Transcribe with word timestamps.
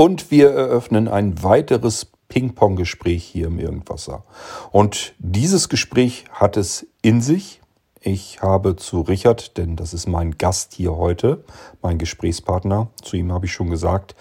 Und 0.00 0.30
wir 0.30 0.48
eröffnen 0.52 1.08
ein 1.08 1.42
weiteres 1.42 2.10
Ping-Pong-Gespräch 2.30 3.22
hier 3.22 3.48
im 3.48 3.58
Irgendwasser. 3.58 4.24
Und 4.70 5.12
dieses 5.18 5.68
Gespräch 5.68 6.24
hat 6.32 6.56
es 6.56 6.86
in 7.02 7.20
sich. 7.20 7.60
Ich 8.00 8.40
habe 8.40 8.76
zu 8.76 9.02
Richard, 9.02 9.58
denn 9.58 9.76
das 9.76 9.92
ist 9.92 10.08
mein 10.08 10.38
Gast 10.38 10.72
hier 10.72 10.96
heute, 10.96 11.44
mein 11.82 11.98
Gesprächspartner, 11.98 12.88
zu 13.02 13.18
ihm 13.18 13.30
habe 13.30 13.44
ich 13.44 13.52
schon 13.52 13.68
gesagt, 13.68 14.14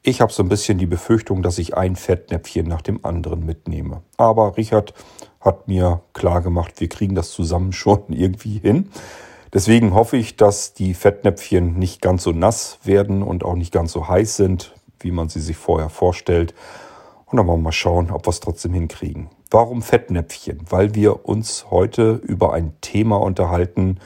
ich 0.00 0.22
habe 0.22 0.32
so 0.32 0.42
ein 0.42 0.48
bisschen 0.48 0.78
die 0.78 0.86
Befürchtung, 0.86 1.42
dass 1.42 1.58
ich 1.58 1.76
ein 1.76 1.96
Fettnäpfchen 1.96 2.66
nach 2.66 2.80
dem 2.80 3.04
anderen 3.04 3.44
mitnehme. 3.44 4.00
Aber 4.16 4.56
Richard 4.56 4.94
hat 5.42 5.68
mir 5.68 6.00
klar 6.14 6.40
gemacht, 6.40 6.80
wir 6.80 6.88
kriegen 6.88 7.14
das 7.14 7.32
zusammen 7.32 7.72
schon 7.74 8.04
irgendwie 8.08 8.56
hin. 8.60 8.88
Deswegen 9.52 9.92
hoffe 9.92 10.16
ich, 10.16 10.36
dass 10.36 10.72
die 10.72 10.94
Fettnäpfchen 10.94 11.78
nicht 11.78 12.00
ganz 12.00 12.22
so 12.22 12.32
nass 12.32 12.78
werden 12.84 13.22
und 13.22 13.44
auch 13.44 13.54
nicht 13.54 13.74
ganz 13.74 13.92
so 13.92 14.08
heiß 14.08 14.36
sind, 14.36 14.72
wie 15.06 15.12
man 15.12 15.30
sie 15.30 15.40
sich 15.40 15.56
vorher 15.56 15.88
vorstellt. 15.88 16.52
Und 17.24 17.38
dann 17.38 17.46
wollen 17.46 17.60
wir 17.60 17.64
mal 17.64 17.72
schauen, 17.72 18.10
ob 18.10 18.26
wir 18.26 18.30
es 18.30 18.40
trotzdem 18.40 18.74
hinkriegen. 18.74 19.30
Warum 19.50 19.80
Fettnäpfchen? 19.80 20.60
Weil 20.68 20.94
wir 20.94 21.26
uns 21.26 21.66
heute 21.70 22.20
über 22.22 22.52
ein 22.52 22.74
Thema 22.80 23.16
unterhalten, 23.16 23.98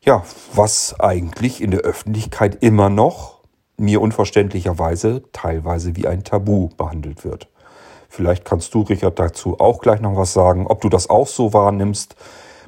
ja, 0.00 0.24
was 0.54 0.98
eigentlich 0.98 1.60
in 1.60 1.70
der 1.70 1.80
Öffentlichkeit 1.80 2.58
immer 2.62 2.88
noch, 2.88 3.40
mir 3.76 4.00
unverständlicherweise, 4.00 5.22
teilweise 5.32 5.96
wie 5.96 6.06
ein 6.06 6.24
Tabu 6.24 6.70
behandelt 6.76 7.24
wird. 7.24 7.48
Vielleicht 8.08 8.44
kannst 8.44 8.74
du, 8.74 8.82
Richard, 8.82 9.18
dazu 9.18 9.60
auch 9.60 9.80
gleich 9.80 10.00
noch 10.00 10.16
was 10.16 10.32
sagen, 10.32 10.66
ob 10.66 10.80
du 10.80 10.88
das 10.88 11.08
auch 11.08 11.26
so 11.26 11.52
wahrnimmst. 11.52 12.16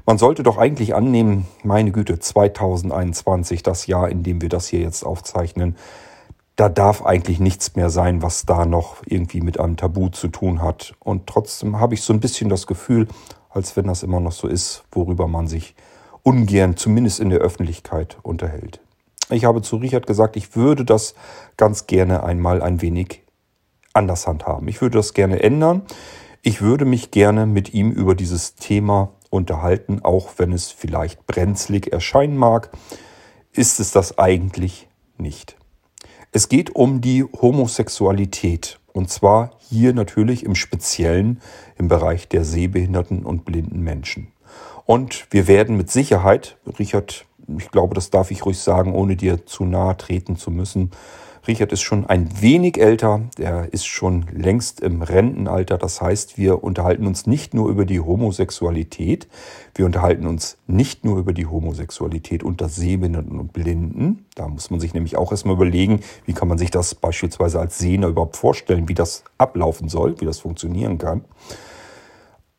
Man 0.07 0.19
sollte 0.19 0.43
doch 0.43 0.59
eigentlich 0.59 0.95
annehmen, 0.95 1.47
meine 1.63 1.91
Güte, 1.91 2.19
2021, 2.19 3.63
das 3.63 3.87
Jahr, 3.87 4.09
in 4.11 4.23
dem 4.23 4.43
wir 4.43 4.49
das 4.51 4.69
hier 4.69 4.81
jetzt 4.81 5.03
aufzeichnen, 5.03 5.77
da 6.57 6.69
darf 6.69 7.05
eigentlich 7.05 7.41
nichts 7.41 7.75
mehr 7.75 7.91
sein, 7.91 8.23
was 8.23 8.47
da 8.47 8.65
noch 8.65 9.03
irgendwie 9.07 9.41
mit 9.41 9.59
einem 9.59 9.77
Tabu 9.77 10.09
zu 10.09 10.29
tun 10.29 10.63
hat. 10.63 10.95
Und 11.01 11.27
trotzdem 11.27 11.81
habe 11.81 11.95
ich 11.95 12.03
so 12.03 12.13
ein 12.13 12.21
bisschen 12.21 12.49
das 12.49 12.67
Gefühl, 12.67 13.09
als 13.51 13.77
wenn 13.77 13.87
das 13.87 14.03
immer 14.03 14.21
noch 14.21 14.33
so 14.33 14.47
ist, 14.47 14.85
worüber 14.93 15.27
man 15.27 15.49
sich 15.49 15.75
ungern, 16.23 16.77
zumindest 16.77 17.21
in 17.21 17.31
der 17.31 17.41
Öffentlichkeit, 17.41 18.19
unterhält. 18.23 18.81
Ich 19.31 19.45
habe 19.45 19.63
zu 19.63 19.77
Richard 19.77 20.07
gesagt, 20.07 20.37
ich 20.37 20.55
würde 20.55 20.85
das 20.85 21.15
ganz 21.57 21.87
gerne 21.87 22.23
einmal 22.23 22.63
ein 22.63 22.83
wenig 22.83 23.23
anders 23.93 24.27
handhaben. 24.27 24.69
Ich 24.69 24.81
würde 24.81 24.99
das 24.99 25.15
gerne 25.15 25.43
ändern. 25.43 25.83
Ich 26.43 26.61
würde 26.61 26.85
mich 26.85 27.11
gerne 27.11 27.47
mit 27.47 27.73
ihm 27.73 27.91
über 27.91 28.15
dieses 28.15 28.55
Thema 28.55 29.13
unterhalten, 29.31 30.01
auch 30.03 30.33
wenn 30.37 30.53
es 30.53 30.71
vielleicht 30.71 31.27
brenzlig 31.27 31.93
erscheinen 31.93 32.37
mag, 32.37 32.71
ist 33.53 33.81
es 33.81 33.91
das 33.93 34.19
eigentlich 34.19 34.89
nicht. 35.17 35.57
Es 36.37 36.49
geht 36.49 36.75
um 36.75 37.01
die 37.01 37.23
Homosexualität. 37.23 38.81
Und 38.93 39.09
zwar 39.09 39.53
hier 39.71 39.95
natürlich 39.95 40.45
im 40.45 40.57
Speziellen 40.57 41.41
im 41.79 41.87
Bereich 41.87 42.27
der 42.27 42.45
sehbehinderten 42.45 43.25
und 43.25 43.45
blinden 43.45 43.83
Menschen. 43.85 44.33
Und 44.85 45.29
wir 45.31 45.47
werden 45.47 45.77
mit 45.77 45.93
Sicherheit, 45.93 46.57
Richard, 46.77 47.25
ich 47.57 47.71
glaube, 47.71 47.95
das 47.95 48.11
darf 48.11 48.33
ich 48.33 48.45
ruhig 48.45 48.59
sagen, 48.59 48.97
ohne 48.97 49.15
dir 49.15 49.47
zu 49.47 49.65
nahe 49.65 49.97
treten 49.97 50.35
zu 50.35 50.51
müssen, 50.51 50.91
Richard 51.47 51.73
ist 51.73 51.83
schon 51.83 52.07
ein 52.07 52.41
wenig 52.41 52.81
älter, 52.81 53.21
er 53.39 53.73
ist 53.73 53.87
schon 53.87 54.25
längst 54.33 54.81
im 54.81 55.03
Rentenalter. 55.03 55.77
Das 55.77 56.01
heißt, 56.01 56.39
wir 56.39 56.65
unterhalten 56.65 57.07
uns 57.07 57.27
nicht 57.27 57.53
nur 57.53 57.69
über 57.69 57.85
die 57.85 58.01
Homosexualität, 58.01 59.29
wir 59.75 59.85
unterhalten 59.85 60.27
uns 60.27 60.57
nicht 60.67 61.05
nur 61.05 61.19
über 61.19 61.35
die 61.35 61.45
Homosexualität 61.45 62.43
unter 62.43 62.71
Sehbehinderten 62.71 63.39
und 63.39 63.53
Blinden. 63.53 64.25
Da 64.35 64.49
muss 64.49 64.71
man 64.71 64.81
sich 64.81 64.95
nämlich 64.95 65.19
auch 65.19 65.33
erstmal 65.33 65.57
überlegen, 65.57 66.01
wie 66.25 66.33
kann 66.33 66.49
man 66.49 66.57
sich 66.57 66.71
das 66.71 66.95
beispielsweise 66.95 67.61
als 67.61 67.79
Sehner 67.79 68.09
überhaupt 68.09 68.37
vorstellen, 68.37 68.89
wie 68.89 68.95
das 68.95 69.25
ablaufen 69.37 69.91
soll, 69.91 70.19
wie 70.21 70.25
das 70.25 70.41
funktionieren 70.41 70.97
kann. 70.97 71.25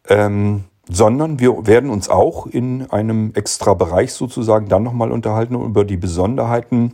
Ähm, 0.07 0.65
sondern 0.87 1.39
wir 1.39 1.65
werden 1.65 1.89
uns 1.89 2.09
auch 2.09 2.45
in 2.45 2.87
einem 2.91 3.31
extra 3.33 3.73
Bereich 3.73 4.13
sozusagen 4.13 4.67
dann 4.67 4.83
nochmal 4.83 5.11
unterhalten 5.11 5.55
über 5.55 5.83
die 5.83 5.97
Besonderheiten 5.97 6.93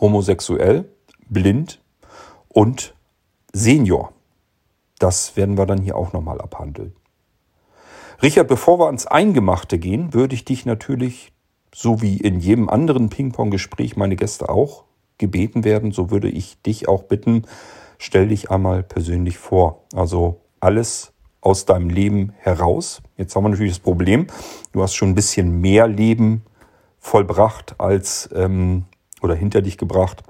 homosexuell 0.00 0.86
blind 1.32 1.80
und 2.48 2.94
Senior. 3.52 4.12
Das 4.98 5.36
werden 5.36 5.58
wir 5.58 5.66
dann 5.66 5.82
hier 5.82 5.96
auch 5.96 6.12
nochmal 6.12 6.40
abhandeln. 6.40 6.94
Richard, 8.22 8.46
bevor 8.46 8.78
wir 8.78 8.86
ans 8.86 9.06
Eingemachte 9.06 9.78
gehen, 9.78 10.14
würde 10.14 10.34
ich 10.34 10.44
dich 10.44 10.64
natürlich, 10.64 11.32
so 11.74 12.02
wie 12.02 12.18
in 12.18 12.38
jedem 12.38 12.68
anderen 12.68 13.08
Ping-Pong-Gespräch 13.08 13.96
meine 13.96 14.14
Gäste 14.14 14.48
auch 14.48 14.84
gebeten 15.18 15.64
werden, 15.64 15.90
so 15.92 16.10
würde 16.10 16.28
ich 16.28 16.60
dich 16.62 16.88
auch 16.88 17.04
bitten, 17.04 17.46
stell 17.98 18.28
dich 18.28 18.50
einmal 18.50 18.82
persönlich 18.82 19.38
vor. 19.38 19.84
Also 19.94 20.40
alles 20.60 21.12
aus 21.40 21.64
deinem 21.64 21.90
Leben 21.90 22.32
heraus. 22.38 23.02
Jetzt 23.16 23.34
haben 23.34 23.44
wir 23.44 23.48
natürlich 23.48 23.72
das 23.72 23.80
Problem, 23.80 24.28
du 24.72 24.82
hast 24.82 24.94
schon 24.94 25.10
ein 25.10 25.14
bisschen 25.14 25.60
mehr 25.60 25.88
Leben 25.88 26.42
vollbracht 27.00 27.74
als 27.78 28.28
ähm, 28.34 28.84
oder 29.20 29.34
hinter 29.34 29.62
dich 29.62 29.78
gebracht 29.78 30.22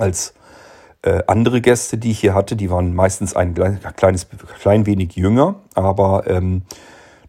als 0.00 0.34
äh, 1.02 1.22
andere 1.26 1.60
Gäste, 1.60 1.98
die 1.98 2.10
ich 2.10 2.20
hier 2.20 2.34
hatte. 2.34 2.56
Die 2.56 2.70
waren 2.70 2.94
meistens 2.94 3.34
ein 3.34 3.54
kleines, 3.54 4.26
klein 4.60 4.86
wenig 4.86 5.14
jünger, 5.16 5.56
aber 5.74 6.26
ähm, 6.26 6.62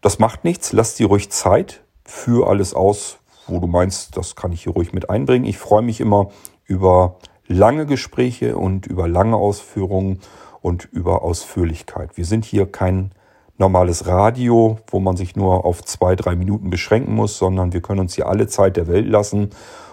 das 0.00 0.18
macht 0.18 0.44
nichts. 0.44 0.72
Lass 0.72 0.94
dir 0.94 1.06
ruhig 1.06 1.30
Zeit 1.30 1.82
für 2.04 2.48
alles 2.48 2.74
aus, 2.74 3.18
wo 3.46 3.60
du 3.60 3.66
meinst, 3.66 4.16
das 4.16 4.36
kann 4.36 4.52
ich 4.52 4.64
hier 4.64 4.72
ruhig 4.72 4.92
mit 4.92 5.10
einbringen. 5.10 5.46
Ich 5.46 5.58
freue 5.58 5.82
mich 5.82 6.00
immer 6.00 6.30
über 6.66 7.16
lange 7.46 7.86
Gespräche 7.86 8.56
und 8.56 8.86
über 8.86 9.08
lange 9.08 9.36
Ausführungen 9.36 10.20
und 10.60 10.84
über 10.84 11.22
Ausführlichkeit. 11.22 12.16
Wir 12.16 12.24
sind 12.24 12.44
hier 12.44 12.70
kein 12.70 13.12
normales 13.58 14.06
Radio, 14.06 14.78
wo 14.88 15.00
man 15.00 15.16
sich 15.16 15.36
nur 15.36 15.64
auf 15.64 15.82
zwei, 15.84 16.16
drei 16.16 16.34
Minuten 16.34 16.70
beschränken 16.70 17.14
muss, 17.14 17.38
sondern 17.38 17.72
wir 17.72 17.80
können 17.80 18.00
uns 18.00 18.14
hier 18.14 18.28
alle 18.28 18.46
Zeit 18.46 18.76
der 18.76 18.86
Welt 18.88 19.06
lassen 19.06 19.50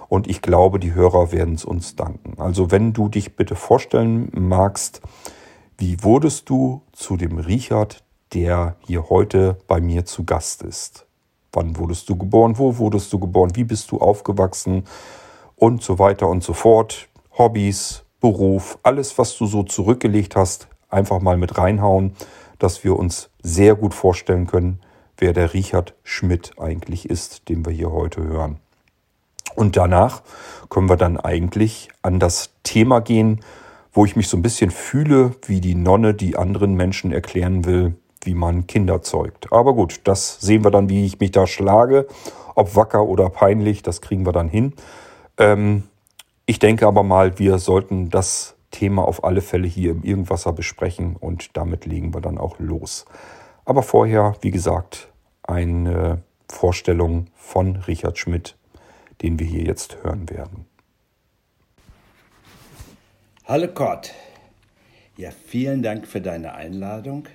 und 0.09 0.27
ich 0.27 0.41
glaube, 0.41 0.79
die 0.79 0.93
Hörer 0.93 1.31
werden 1.31 1.53
es 1.53 1.63
uns 1.63 1.95
danken. 1.95 2.33
Also 2.41 2.71
wenn 2.71 2.91
du 2.93 3.07
dich 3.07 3.35
bitte 3.35 3.55
vorstellen 3.55 4.29
magst, 4.33 5.01
wie 5.77 6.03
wurdest 6.03 6.49
du 6.49 6.81
zu 6.91 7.15
dem 7.15 7.37
Richard, 7.37 8.03
der 8.33 8.75
hier 8.85 9.09
heute 9.09 9.57
bei 9.67 9.79
mir 9.79 10.05
zu 10.05 10.25
Gast 10.25 10.63
ist? 10.63 11.05
Wann 11.53 11.77
wurdest 11.77 12.09
du 12.09 12.17
geboren? 12.17 12.57
Wo 12.57 12.77
wurdest 12.77 13.13
du 13.13 13.19
geboren? 13.19 13.55
Wie 13.55 13.63
bist 13.63 13.91
du 13.91 13.99
aufgewachsen? 13.99 14.83
Und 15.55 15.83
so 15.83 15.99
weiter 15.99 16.27
und 16.27 16.43
so 16.43 16.53
fort. 16.53 17.07
Hobbys, 17.37 18.03
Beruf, 18.19 18.77
alles, 18.83 19.17
was 19.17 19.37
du 19.37 19.45
so 19.45 19.63
zurückgelegt 19.63 20.35
hast, 20.35 20.67
einfach 20.89 21.21
mal 21.21 21.37
mit 21.37 21.57
reinhauen, 21.57 22.13
dass 22.57 22.83
wir 22.83 22.97
uns 22.97 23.29
sehr 23.41 23.75
gut 23.75 23.93
vorstellen 23.93 24.47
können, 24.47 24.81
wer 25.17 25.33
der 25.33 25.53
Richard 25.53 25.95
Schmidt 26.03 26.51
eigentlich 26.59 27.09
ist, 27.09 27.47
den 27.47 27.65
wir 27.65 27.71
hier 27.71 27.91
heute 27.91 28.21
hören. 28.21 28.59
Und 29.59 29.75
danach 29.75 30.21
können 30.69 30.87
wir 30.87 30.95
dann 30.95 31.17
eigentlich 31.17 31.89
an 32.01 32.17
das 32.17 32.51
Thema 32.63 33.01
gehen, 33.01 33.41
wo 33.91 34.05
ich 34.05 34.15
mich 34.15 34.29
so 34.29 34.37
ein 34.37 34.41
bisschen 34.41 34.71
fühle 34.71 35.35
wie 35.47 35.59
die 35.59 35.75
Nonne, 35.75 36.13
die 36.13 36.37
anderen 36.37 36.75
Menschen 36.75 37.11
erklären 37.11 37.65
will, 37.65 37.97
wie 38.23 38.35
man 38.35 38.67
Kinder 38.67 39.01
zeugt. 39.01 39.51
Aber 39.51 39.73
gut, 39.73 39.99
das 40.05 40.39
sehen 40.39 40.63
wir 40.63 40.71
dann, 40.71 40.87
wie 40.87 41.05
ich 41.05 41.19
mich 41.19 41.31
da 41.31 41.45
schlage. 41.45 42.07
Ob 42.55 42.77
wacker 42.77 43.03
oder 43.03 43.29
peinlich, 43.29 43.83
das 43.83 43.99
kriegen 43.99 44.25
wir 44.25 44.31
dann 44.31 44.47
hin. 44.47 44.75
Ähm, 45.37 45.83
ich 46.45 46.59
denke 46.59 46.87
aber 46.87 47.03
mal, 47.03 47.37
wir 47.37 47.57
sollten 47.57 48.09
das 48.09 48.55
Thema 48.71 49.05
auf 49.05 49.25
alle 49.25 49.41
Fälle 49.41 49.67
hier 49.67 49.91
im 49.91 50.03
Irgendwasser 50.03 50.53
besprechen 50.53 51.17
und 51.19 51.57
damit 51.57 51.85
legen 51.85 52.13
wir 52.13 52.21
dann 52.21 52.38
auch 52.38 52.59
los. 52.59 53.03
Aber 53.65 53.83
vorher, 53.83 54.35
wie 54.39 54.51
gesagt, 54.51 55.09
eine 55.44 56.21
Vorstellung 56.47 57.27
von 57.35 57.75
Richard 57.75 58.17
Schmidt 58.17 58.55
den 59.21 59.39
wir 59.39 59.48
hier 59.48 59.63
jetzt 59.63 60.04
hören 60.04 60.30
werden. 60.30 60.66
Hallo 63.45 63.68
Kurt. 63.68 64.13
Ja, 65.18 65.31
vielen 65.31 65.81
Dank 65.81 66.07
für 66.07 66.21
deine 66.21 66.54
Einladung. 66.54 67.27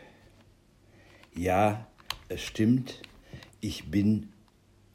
Ja, 1.34 1.86
es 2.28 2.42
stimmt, 2.42 3.02
ich 3.60 3.90
bin 3.90 4.28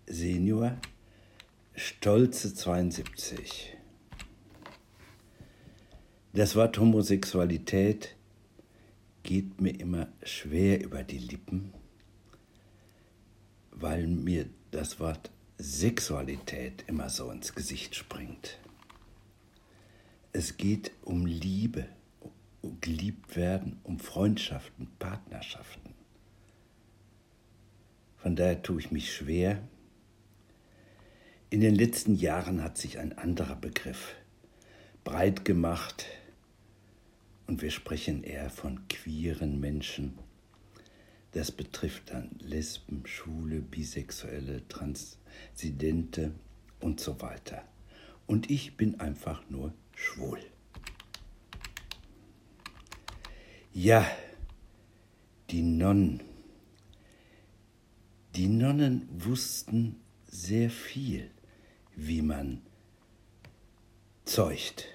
Senior, 0.07 0.77
stolze 1.75 2.53
72. 2.55 3.75
Das 6.33 6.55
Wort 6.55 6.79
Homosexualität 6.79 8.15
geht 9.23 9.59
mir 9.61 9.79
immer 9.79 10.07
schwer 10.23 10.83
über 10.83 11.03
die 11.03 11.17
Lippen, 11.17 11.73
weil 13.71 14.07
mir 14.07 14.45
das 14.71 14.99
Wort 14.99 15.31
Sexualität 15.61 16.85
immer 16.87 17.09
so 17.09 17.29
ins 17.31 17.53
Gesicht 17.53 17.93
springt. 17.93 18.59
Es 20.31 20.55
geht 20.55 20.91
um 21.03 21.25
Liebe, 21.25 21.85
um 22.61 22.79
geliebt 22.79 23.35
werden, 23.35 23.77
um 23.83 23.99
Freundschaften, 23.99 24.87
Partnerschaften. 24.99 25.93
Von 28.15 28.37
daher 28.37 28.63
tue 28.63 28.79
ich 28.79 28.91
mich 28.91 29.13
schwer. 29.13 29.61
In 31.49 31.59
den 31.59 31.75
letzten 31.75 32.15
Jahren 32.15 32.63
hat 32.63 32.77
sich 32.77 32.97
ein 32.97 33.17
anderer 33.17 33.57
Begriff 33.57 34.15
breit 35.03 35.43
gemacht, 35.43 36.05
Und 37.47 37.61
wir 37.61 37.71
sprechen 37.71 38.23
eher 38.23 38.49
von 38.49 38.87
queeren 38.87 39.59
Menschen. 39.59 40.19
Das 41.31 41.51
betrifft 41.51 42.09
dann 42.09 42.31
Lesben, 42.39 43.05
Schwule, 43.05 43.61
Bisexuelle, 43.61 44.67
Transidente 44.67 46.33
und 46.79 46.99
so 46.99 47.21
weiter. 47.21 47.63
Und 48.25 48.49
ich 48.49 48.77
bin 48.77 48.99
einfach 48.99 49.47
nur 49.49 49.73
schwul. 49.95 50.39
Ja, 53.73 54.09
die 55.51 55.61
Nonnen. 55.61 56.21
Die 58.35 58.47
Nonnen 58.47 59.07
wussten 59.11 59.99
sehr 60.27 60.69
viel, 60.69 61.29
wie 61.95 62.21
man 62.21 62.61
zeugt, 64.25 64.87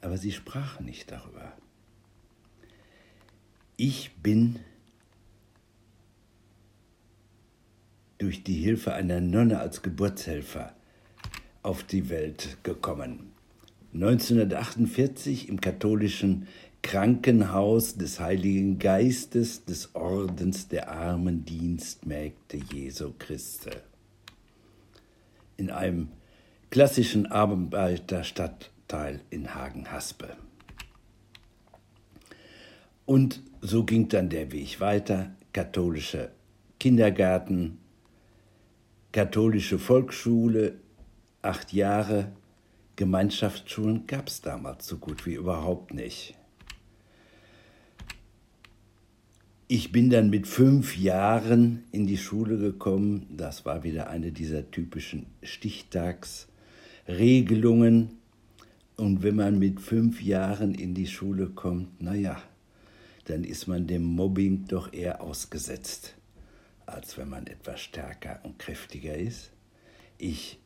aber 0.00 0.18
sie 0.18 0.32
sprachen 0.32 0.86
nicht 0.86 1.10
darüber. 1.10 1.56
Ich 3.76 4.14
bin 4.16 4.60
durch 8.26 8.42
die 8.42 8.56
Hilfe 8.56 8.92
einer 8.92 9.20
Nonne 9.20 9.60
als 9.60 9.82
Geburtshelfer 9.82 10.74
auf 11.62 11.84
die 11.84 12.08
Welt 12.10 12.56
gekommen. 12.64 13.30
1948 13.94 15.48
im 15.48 15.60
katholischen 15.60 16.48
Krankenhaus 16.82 17.94
des 17.94 18.18
Heiligen 18.18 18.80
Geistes 18.80 19.64
des 19.64 19.94
Ordens 19.94 20.66
der 20.66 20.90
armen 20.90 21.44
Dienstmägde 21.44 22.58
Jesu 22.72 23.12
Christi. 23.16 23.70
In 25.56 25.70
einem 25.70 26.08
klassischen 26.70 27.26
Arbeiterstadtteil 27.26 29.20
in 29.30 29.54
Hagen-Haspe. 29.54 30.30
Und 33.04 33.40
so 33.60 33.84
ging 33.84 34.08
dann 34.08 34.30
der 34.30 34.50
Weg 34.50 34.80
weiter. 34.80 35.30
Katholischer 35.52 36.30
Kindergarten, 36.80 37.78
katholische 39.16 39.78
Volksschule, 39.78 40.74
acht 41.40 41.72
Jahre. 41.72 42.32
Gemeinschaftsschulen 42.96 44.06
gab 44.06 44.28
es 44.28 44.42
damals 44.42 44.86
so 44.86 44.98
gut 44.98 45.24
wie 45.24 45.36
überhaupt 45.36 45.94
nicht. 45.94 46.34
Ich 49.68 49.90
bin 49.90 50.10
dann 50.10 50.28
mit 50.28 50.46
fünf 50.46 50.98
Jahren 50.98 51.84
in 51.92 52.06
die 52.06 52.18
Schule 52.18 52.58
gekommen. 52.58 53.26
Das 53.34 53.64
war 53.64 53.84
wieder 53.84 54.10
eine 54.10 54.32
dieser 54.32 54.70
typischen 54.70 55.24
Stichtagsregelungen. 55.42 58.18
Und 58.98 59.22
wenn 59.22 59.36
man 59.36 59.58
mit 59.58 59.80
fünf 59.80 60.20
Jahren 60.20 60.74
in 60.74 60.92
die 60.92 61.06
Schule 61.06 61.46
kommt, 61.46 62.02
naja, 62.02 62.42
dann 63.24 63.44
ist 63.44 63.66
man 63.66 63.86
dem 63.86 64.04
Mobbing 64.04 64.66
doch 64.68 64.92
eher 64.92 65.22
ausgesetzt, 65.22 66.16
als 66.86 67.18
wenn 67.18 67.28
man 67.28 67.46
etwas 67.46 67.80
stärker 67.80 68.40
und 68.44 68.58
kräftiger 68.58 69.16
ist. 69.16 69.52
Ich 70.18 70.58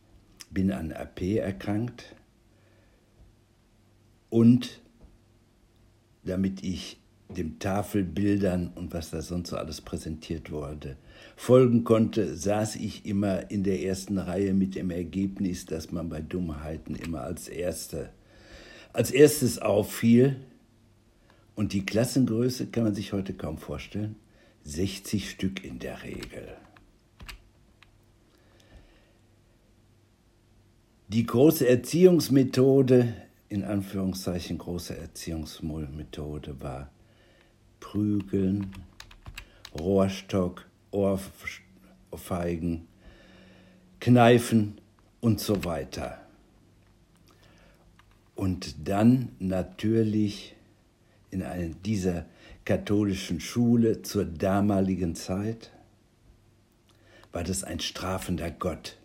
bin 0.51 0.71
an 0.73 0.93
AP 0.93 1.23
erkrankt 1.39 2.15
und 4.29 4.81
damit 6.25 6.63
ich 6.63 7.01
dem 7.37 7.59
Tafelbildern 7.59 8.73
und 8.75 8.93
was 8.93 9.11
da 9.11 9.23
sonst 9.23 9.51
so 9.51 9.57
alles 9.57 9.81
präsentiert 9.81 10.51
wurde, 10.51 10.97
folgen 11.37 11.85
konnte, 11.85 12.37
saß 12.37 12.77
ich 12.77 13.07
immer 13.07 13.51
in 13.51 13.63
der 13.63 13.83
ersten 13.83 14.19
Reihe 14.19 14.53
mit 14.53 14.75
dem 14.75 14.91
Ergebnis, 14.91 15.65
dass 15.65 15.93
man 15.93 16.09
bei 16.09 16.21
Dummheiten 16.21 16.95
immer 16.95 17.23
als 17.23 17.49
Erste, 17.49 18.11
als 18.93 19.11
erstes 19.11 19.59
auffiel. 19.59 20.37
Und 21.55 21.73
die 21.73 21.87
Klassengröße 21.87 22.67
kann 22.67 22.85
man 22.85 22.95
sich 22.95 23.13
heute 23.13 23.35
kaum 23.35 23.59
vorstellen. 23.59 24.17
60 24.71 25.29
Stück 25.29 25.65
in 25.65 25.81
der 25.81 26.03
Regel. 26.05 26.57
Die 31.09 31.27
große 31.27 31.69
Erziehungsmethode, 31.69 33.15
in 33.49 33.65
Anführungszeichen 33.65 34.59
große 34.59 34.97
Erziehungsmethode, 34.97 36.61
war 36.61 36.89
Prügeln, 37.81 38.71
Rohrstock, 39.77 40.67
Ohrfeigen, 40.93 42.87
Kneifen 43.99 44.81
und 45.21 45.41
so 45.41 45.65
weiter. 45.65 46.21
Und 48.37 48.89
dann 48.89 49.33
natürlich 49.41 50.55
in 51.31 51.43
einer 51.43 51.75
dieser 51.75 52.27
katholischen 52.71 53.41
Schule 53.41 54.03
zur 54.03 54.25
damaligen 54.25 55.17
Zeit 55.17 55.73
war 57.33 57.43
das 57.43 57.65
ein 57.65 57.81
strafender 57.81 58.49
Gott, 58.49 58.97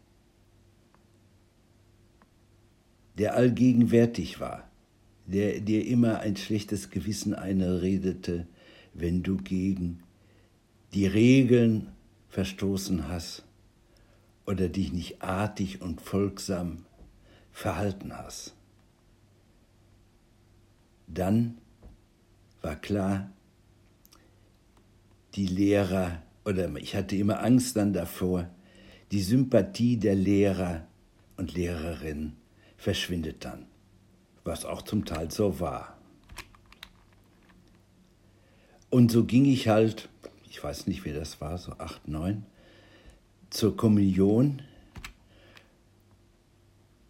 der 3.17 3.33
allgegenwärtig 3.33 4.39
war, 4.39 4.69
der 5.25 5.61
dir 5.61 5.83
immer 5.83 6.19
ein 6.19 6.37
schlechtes 6.37 6.91
Gewissen 6.91 7.33
einredete, 7.33 8.45
wenn 8.93 9.23
du 9.23 9.37
gegen 9.37 10.03
die 10.93 11.07
Regeln 11.07 11.87
verstoßen 12.29 13.07
hast 13.07 13.45
oder 14.45 14.69
dich 14.69 14.93
nicht 14.93 15.23
artig 15.23 15.81
und 15.81 16.01
folgsam 16.01 16.85
verhalten 17.51 18.15
hast. 18.15 18.53
Dann 21.07 21.57
war 22.61 22.75
klar, 22.75 23.31
die 25.35 25.47
Lehrer, 25.47 26.21
oder 26.45 26.73
ich 26.77 26.95
hatte 26.95 27.15
immer 27.15 27.43
Angst 27.43 27.75
dann 27.75 27.93
davor, 27.93 28.49
die 29.11 29.21
Sympathie 29.21 29.97
der 29.97 30.15
Lehrer 30.15 30.87
und 31.37 31.53
Lehrerinnen 31.53 32.37
verschwindet 32.77 33.43
dann, 33.45 33.65
was 34.43 34.65
auch 34.65 34.81
zum 34.81 35.05
Teil 35.05 35.31
so 35.31 35.59
war. 35.59 35.97
Und 38.89 39.11
so 39.11 39.25
ging 39.25 39.45
ich 39.45 39.67
halt, 39.67 40.09
ich 40.49 40.63
weiß 40.63 40.87
nicht, 40.87 41.03
wie 41.03 41.11
das 41.11 41.41
war, 41.41 41.57
so 41.57 41.73
acht, 41.73 42.07
neun, 42.07 42.45
zur 43.49 43.75
Kommunion. 43.75 44.61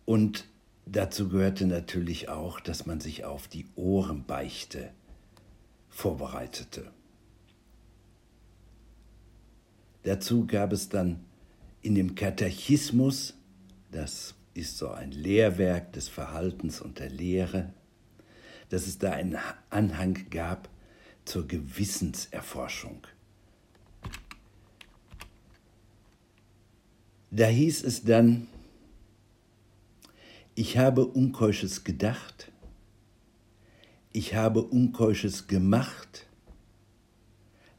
Und 0.06 0.46
dazu 0.86 1.30
gehörte 1.30 1.68
natürlich 1.68 2.30
auch, 2.30 2.60
dass 2.60 2.86
man 2.86 3.00
sich 3.00 3.26
auf 3.26 3.48
die 3.48 3.68
Ohrenbeichte 3.76 4.92
vorbereitete. 5.90 6.92
Dazu 10.06 10.46
gab 10.46 10.72
es 10.72 10.88
dann 10.88 11.26
in 11.82 11.96
dem 11.96 12.14
Katechismus, 12.14 13.34
das 13.92 14.36
ist 14.54 14.78
so 14.78 14.90
ein 14.90 15.12
Lehrwerk 15.12 15.94
des 15.94 16.10
Verhaltens 16.10 16.80
und 16.80 17.00
der 17.00 17.10
Lehre, 17.10 17.74
dass 18.70 18.86
es 18.86 19.00
da 19.00 19.14
einen 19.14 19.38
Anhang 19.72 20.30
gab 20.30 20.70
zur 21.26 21.48
Gewissenserforschung. 21.48 23.08
Da 27.32 27.48
hieß 27.48 27.84
es 27.84 28.04
dann, 28.04 28.48
ich 30.54 30.78
habe 30.78 31.08
Unkeusches 31.08 31.84
gedacht, 31.84 32.52
ich 34.14 34.36
habe 34.36 34.62
Unkeusches 34.62 35.48
gemacht, 35.48 36.28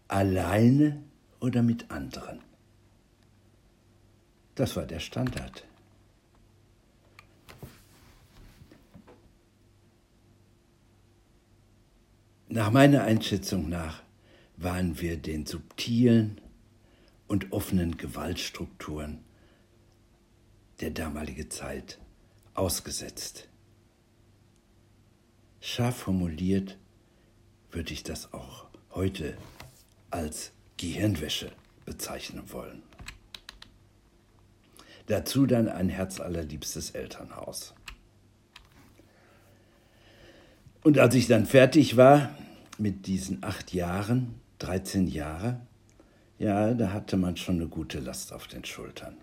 alleine 0.09 1.04
oder 1.46 1.62
mit 1.62 1.92
anderen. 1.92 2.40
Das 4.56 4.74
war 4.74 4.84
der 4.84 4.98
Standard. 4.98 5.64
Nach 12.48 12.72
meiner 12.72 13.04
Einschätzung 13.04 13.68
nach 13.68 14.02
waren 14.56 15.00
wir 15.00 15.16
den 15.18 15.46
subtilen 15.46 16.40
und 17.28 17.52
offenen 17.52 17.96
Gewaltstrukturen 17.96 19.20
der 20.80 20.90
damaligen 20.90 21.50
Zeit 21.50 22.00
ausgesetzt. 22.54 23.48
Scharf 25.60 25.96
formuliert 25.96 26.76
würde 27.70 27.92
ich 27.92 28.02
das 28.02 28.32
auch 28.32 28.66
heute 28.90 29.36
als 30.10 30.55
Gehirnwäsche 30.76 31.52
bezeichnen 31.85 32.52
wollen. 32.52 32.83
Dazu 35.06 35.47
dann 35.47 35.68
ein 35.68 35.88
herzallerliebstes 35.88 36.90
Elternhaus. 36.90 37.75
Und 40.83 40.99
als 40.99 41.14
ich 41.14 41.26
dann 41.26 41.47
fertig 41.47 41.97
war, 41.97 42.30
mit 42.78 43.06
diesen 43.06 43.42
acht 43.42 43.73
Jahren, 43.73 44.35
13 44.59 45.06
Jahre, 45.06 45.61
ja, 46.38 46.75
da 46.75 46.92
hatte 46.92 47.16
man 47.16 47.37
schon 47.37 47.56
eine 47.56 47.68
gute 47.68 47.99
Last 48.00 48.33
auf 48.33 48.47
den 48.47 48.64
Schultern. 48.64 49.16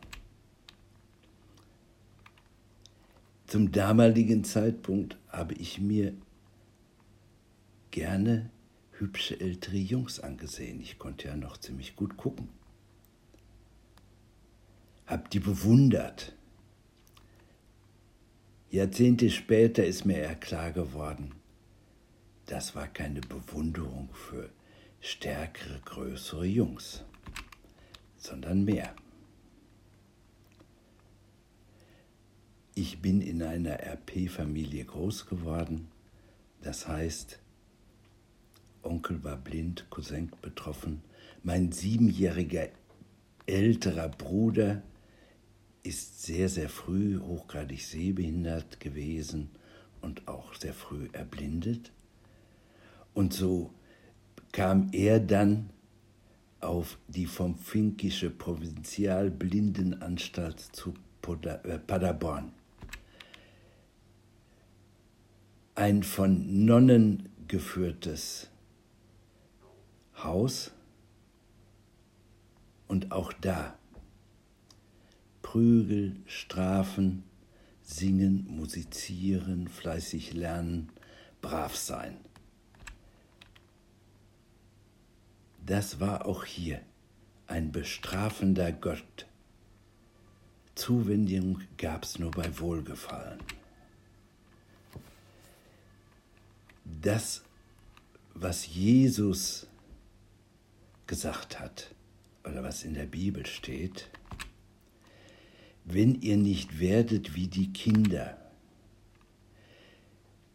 Zum 3.48 3.72
damaligen 3.72 4.44
Zeitpunkt 4.44 5.18
habe 5.30 5.54
ich 5.54 5.80
mir 5.80 6.14
gerne 7.92 8.50
hübsche 9.04 9.40
ältere 9.40 9.76
Jungs 9.76 10.22
angesehen. 10.22 10.80
Ich 10.80 10.98
konnte 10.98 11.28
ja 11.28 11.36
noch 11.36 11.58
ziemlich 11.58 11.96
gut 11.98 12.16
gucken. 12.16 12.48
Hab 15.06 15.30
die 15.30 15.42
bewundert. 15.42 16.34
Jahrzehnte 18.72 19.30
später 19.30 19.86
ist 19.86 20.06
mir 20.06 20.18
eher 20.18 20.36
klar 20.36 20.72
geworden, 20.72 21.34
das 22.46 22.76
war 22.76 22.88
keine 22.88 23.22
Bewunderung 23.22 24.10
für 24.14 24.50
stärkere, 25.00 25.80
größere 25.86 26.46
Jungs, 26.46 27.04
sondern 28.18 28.64
mehr. 28.64 28.96
Ich 32.74 33.02
bin 33.02 33.22
in 33.22 33.44
einer 33.44 33.80
RP-Familie 33.80 34.86
groß 34.86 35.28
geworden, 35.28 35.90
das 36.62 36.88
heißt, 36.88 37.43
Onkel 38.84 39.24
war 39.24 39.38
blind, 39.38 39.86
Cousin 39.90 40.32
betroffen, 40.42 41.02
mein 41.44 41.72
siebenjähriger 41.72 42.68
älterer 43.46 44.10
Bruder 44.10 44.82
ist 45.84 46.24
sehr, 46.24 46.48
sehr 46.48 46.70
früh 46.70 47.20
hochgradig 47.20 47.84
sehbehindert 47.84 48.80
gewesen 48.80 49.50
und 50.02 50.26
auch 50.28 50.54
sehr 50.56 50.74
früh 50.74 51.10
erblindet. 51.12 51.92
Und 53.14 53.34
so 53.34 53.74
kam 54.52 54.90
er 54.94 55.20
dann 55.20 55.70
auf 56.62 56.98
die 57.10 57.26
vom 57.26 57.58
Finkische 57.58 58.30
Provinzialblindenanstalt 58.30 60.60
zu 60.60 60.94
äh, 61.42 61.80
Paderborn. 61.80 62.54
Ein 65.76 66.04
von 66.04 66.66
Nonnen 66.66 67.30
geführtes 67.48 68.50
Haus 70.24 70.72
und 72.88 73.12
auch 73.12 73.34
da 73.34 73.78
Prügel, 75.42 76.16
Strafen, 76.26 77.24
singen, 77.84 78.48
musizieren, 78.50 79.68
fleißig 79.68 80.34
lernen, 80.34 80.90
brav 81.42 81.76
sein. 81.76 82.18
Das 85.66 86.00
war 86.00 86.26
auch 86.26 86.44
hier 86.44 86.82
ein 87.48 87.72
bestrafender 87.72 88.72
Gott. 88.72 89.28
Zuwendung 90.76 91.62
gab's 91.78 92.18
nur 92.18 92.32
bei 92.32 92.60
Wohlgefallen. 92.60 93.40
Das, 96.84 97.44
was 98.34 98.66
Jesus 98.66 99.68
gesagt 101.14 101.60
hat 101.60 101.94
oder 102.44 102.64
was 102.64 102.84
in 102.84 102.96
der 102.96 103.06
Bibel 103.06 103.46
steht, 103.46 104.10
wenn 105.86 106.20
ihr 106.24 106.38
nicht 106.38 106.80
werdet 106.80 107.36
wie 107.36 107.46
die 107.46 107.72
Kinder, 107.72 108.36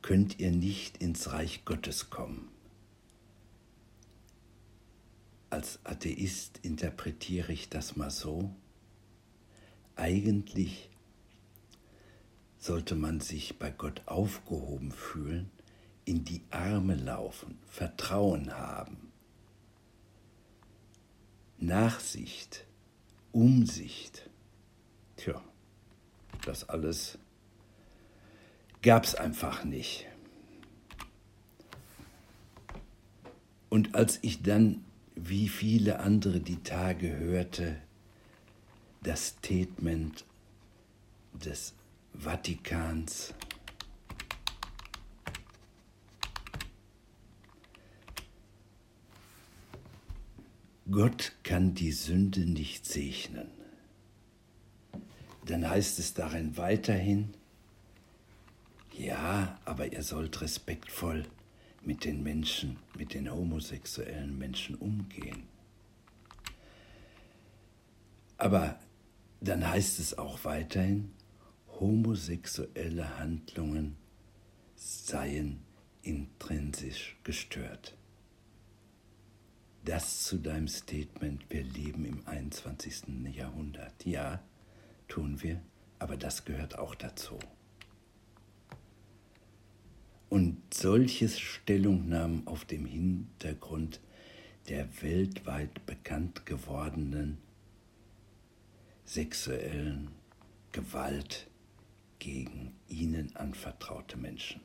könnt 0.02 0.40
ihr 0.40 0.50
nicht 0.50 0.96
ins 0.96 1.30
Reich 1.30 1.64
Gottes 1.64 2.10
kommen. 2.10 2.48
Als 5.48 5.78
Atheist 5.84 6.58
interpretiere 6.64 7.52
ich 7.52 7.68
das 7.68 7.94
mal 7.94 8.10
so. 8.10 8.50
Eigentlich 9.94 10.90
sollte 12.58 12.96
man 12.96 13.20
sich 13.20 13.60
bei 13.60 13.70
Gott 13.70 14.02
aufgehoben 14.06 14.90
fühlen, 14.90 15.52
in 16.04 16.24
die 16.24 16.42
Arme 16.50 16.96
laufen, 16.96 17.60
Vertrauen 17.68 18.56
haben, 18.56 19.07
Nachsicht, 21.58 22.64
Umsicht. 23.32 24.28
Tja, 25.16 25.42
das 26.44 26.68
alles 26.68 27.18
gab 28.82 29.04
es 29.04 29.14
einfach 29.14 29.64
nicht. 29.64 30.06
Und 33.68 33.94
als 33.94 34.18
ich 34.22 34.42
dann, 34.42 34.84
wie 35.14 35.48
viele 35.48 36.00
andere 36.00 36.40
die 36.40 36.62
Tage 36.62 37.16
hörte, 37.18 37.76
das 39.02 39.28
Statement 39.28 40.24
des 41.32 41.74
Vatikans, 42.14 43.34
Gott 50.90 51.32
kann 51.42 51.74
die 51.74 51.92
Sünde 51.92 52.40
nicht 52.40 52.86
segnen 52.86 53.58
dann 55.50 55.68
heißt 55.68 55.98
es 55.98 56.14
darin 56.14 56.56
weiterhin, 56.56 57.34
ja, 58.92 59.58
aber 59.64 59.92
ihr 59.92 60.02
sollt 60.02 60.40
respektvoll 60.42 61.24
mit 61.82 62.04
den 62.04 62.22
Menschen, 62.22 62.78
mit 62.96 63.14
den 63.14 63.32
homosexuellen 63.32 64.36
Menschen 64.36 64.74
umgehen. 64.74 65.44
Aber 68.36 68.78
dann 69.40 69.66
heißt 69.66 70.00
es 70.00 70.18
auch 70.18 70.44
weiterhin, 70.44 71.12
homosexuelle 71.80 73.18
Handlungen 73.18 73.96
seien 74.74 75.60
intrinsisch 76.02 77.16
gestört. 77.24 77.96
Das 79.88 80.24
zu 80.24 80.36
deinem 80.36 80.68
Statement, 80.68 81.46
wir 81.48 81.64
leben 81.64 82.04
im 82.04 82.20
21. 82.26 83.04
Jahrhundert. 83.34 84.04
Ja, 84.04 84.42
tun 85.08 85.42
wir, 85.42 85.62
aber 85.98 86.18
das 86.18 86.44
gehört 86.44 86.78
auch 86.78 86.94
dazu. 86.94 87.38
Und 90.28 90.58
solche 90.74 91.30
Stellungnahmen 91.30 92.46
auf 92.46 92.66
dem 92.66 92.84
Hintergrund 92.84 94.00
der 94.68 94.86
weltweit 95.00 95.86
bekannt 95.86 96.44
gewordenen 96.44 97.38
sexuellen 99.06 100.10
Gewalt 100.72 101.46
gegen 102.18 102.74
ihnen 102.88 103.34
anvertraute 103.36 104.18
Menschen. 104.18 104.60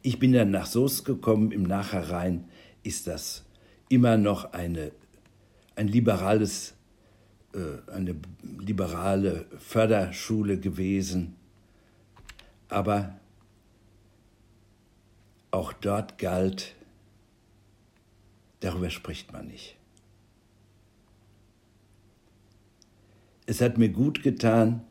Ich 0.00 0.18
bin 0.18 0.32
dann 0.32 0.50
nach 0.50 0.66
Soest 0.66 1.04
gekommen, 1.04 1.50
im 1.52 1.64
Nachhinein 1.64 2.48
ist 2.86 3.06
das 3.06 3.44
immer 3.88 4.16
noch 4.16 4.52
eine, 4.52 4.92
ein 5.74 5.88
liberales 5.88 6.76
äh, 7.56 7.90
eine 7.90 8.14
liberale 8.42 9.46
Förderschule 9.58 10.60
gewesen, 10.60 11.36
aber 12.68 13.18
auch 15.50 15.72
dort 15.72 16.18
galt, 16.18 16.74
darüber 18.60 18.90
spricht 18.90 19.32
man 19.32 19.46
nicht. 19.46 19.76
Es 23.46 23.60
hat 23.60 23.78
mir 23.78 23.88
gut 23.88 24.22
getan, 24.22 24.82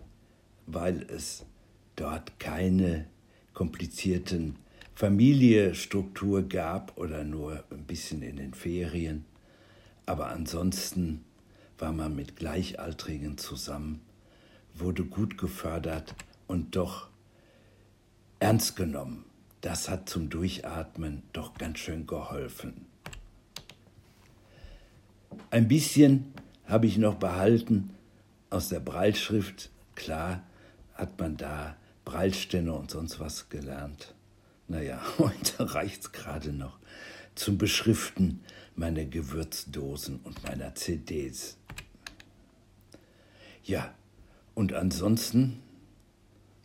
weil 0.65 1.03
es 1.03 1.45
dort 1.95 2.39
keine 2.39 3.05
komplizierten 3.53 4.55
Familienstruktur 4.95 6.43
gab 6.43 6.97
oder 6.97 7.25
nur 7.25 7.65
ein 7.69 7.83
bisschen 7.83 8.21
in 8.21 8.37
den 8.37 8.53
Ferien. 8.53 9.25
Aber 10.05 10.27
ansonsten 10.27 11.25
war 11.77 11.91
man 11.91 12.15
mit 12.15 12.37
Gleichaltrigen 12.37 13.37
zusammen, 13.37 13.99
wurde 14.73 15.03
gut 15.03 15.37
gefördert 15.37 16.15
und 16.47 16.77
doch 16.77 17.09
ernst 18.39 18.77
genommen. 18.77 19.25
Das 19.59 19.89
hat 19.89 20.07
zum 20.07 20.29
Durchatmen 20.29 21.23
doch 21.33 21.55
ganz 21.55 21.79
schön 21.79 22.07
geholfen. 22.07 22.85
Ein 25.49 25.67
bisschen 25.67 26.33
habe 26.67 26.87
ich 26.87 26.97
noch 26.97 27.15
behalten 27.15 27.89
aus 28.49 28.69
der 28.69 28.79
Breilschrift. 28.79 29.71
Klar 29.95 30.43
hat 30.93 31.19
man 31.19 31.35
da 31.35 31.75
Breilstände 32.05 32.71
und 32.71 32.91
sonst 32.91 33.19
was 33.19 33.49
gelernt. 33.49 34.14
Naja, 34.67 35.01
heute 35.17 35.73
reicht 35.73 36.01
es 36.01 36.11
gerade 36.11 36.51
noch 36.51 36.79
zum 37.35 37.57
Beschriften 37.57 38.41
meiner 38.75 39.05
Gewürzdosen 39.05 40.19
und 40.23 40.43
meiner 40.43 40.75
CDs. 40.75 41.57
Ja, 43.63 43.93
und 44.53 44.73
ansonsten 44.73 45.61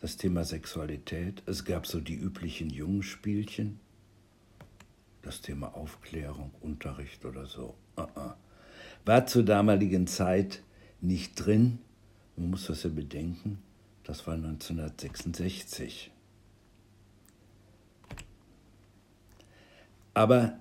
das 0.00 0.16
Thema 0.16 0.44
Sexualität. 0.44 1.42
Es 1.46 1.64
gab 1.64 1.86
so 1.86 2.00
die 2.00 2.14
üblichen 2.14 2.70
Jungenspielchen. 2.70 3.80
Das 5.22 5.42
Thema 5.42 5.74
Aufklärung, 5.74 6.52
Unterricht 6.60 7.24
oder 7.26 7.44
so. 7.46 7.74
Uh 7.96 8.02
-uh. 8.02 8.34
War 9.04 9.26
zur 9.26 9.42
damaligen 9.42 10.06
Zeit 10.06 10.62
nicht 11.02 11.34
drin. 11.34 11.78
Man 12.36 12.50
muss 12.50 12.66
das 12.66 12.82
ja 12.82 12.90
bedenken. 12.90 13.62
Das 14.04 14.26
war 14.26 14.34
1966. 14.34 16.10
Aber 20.20 20.60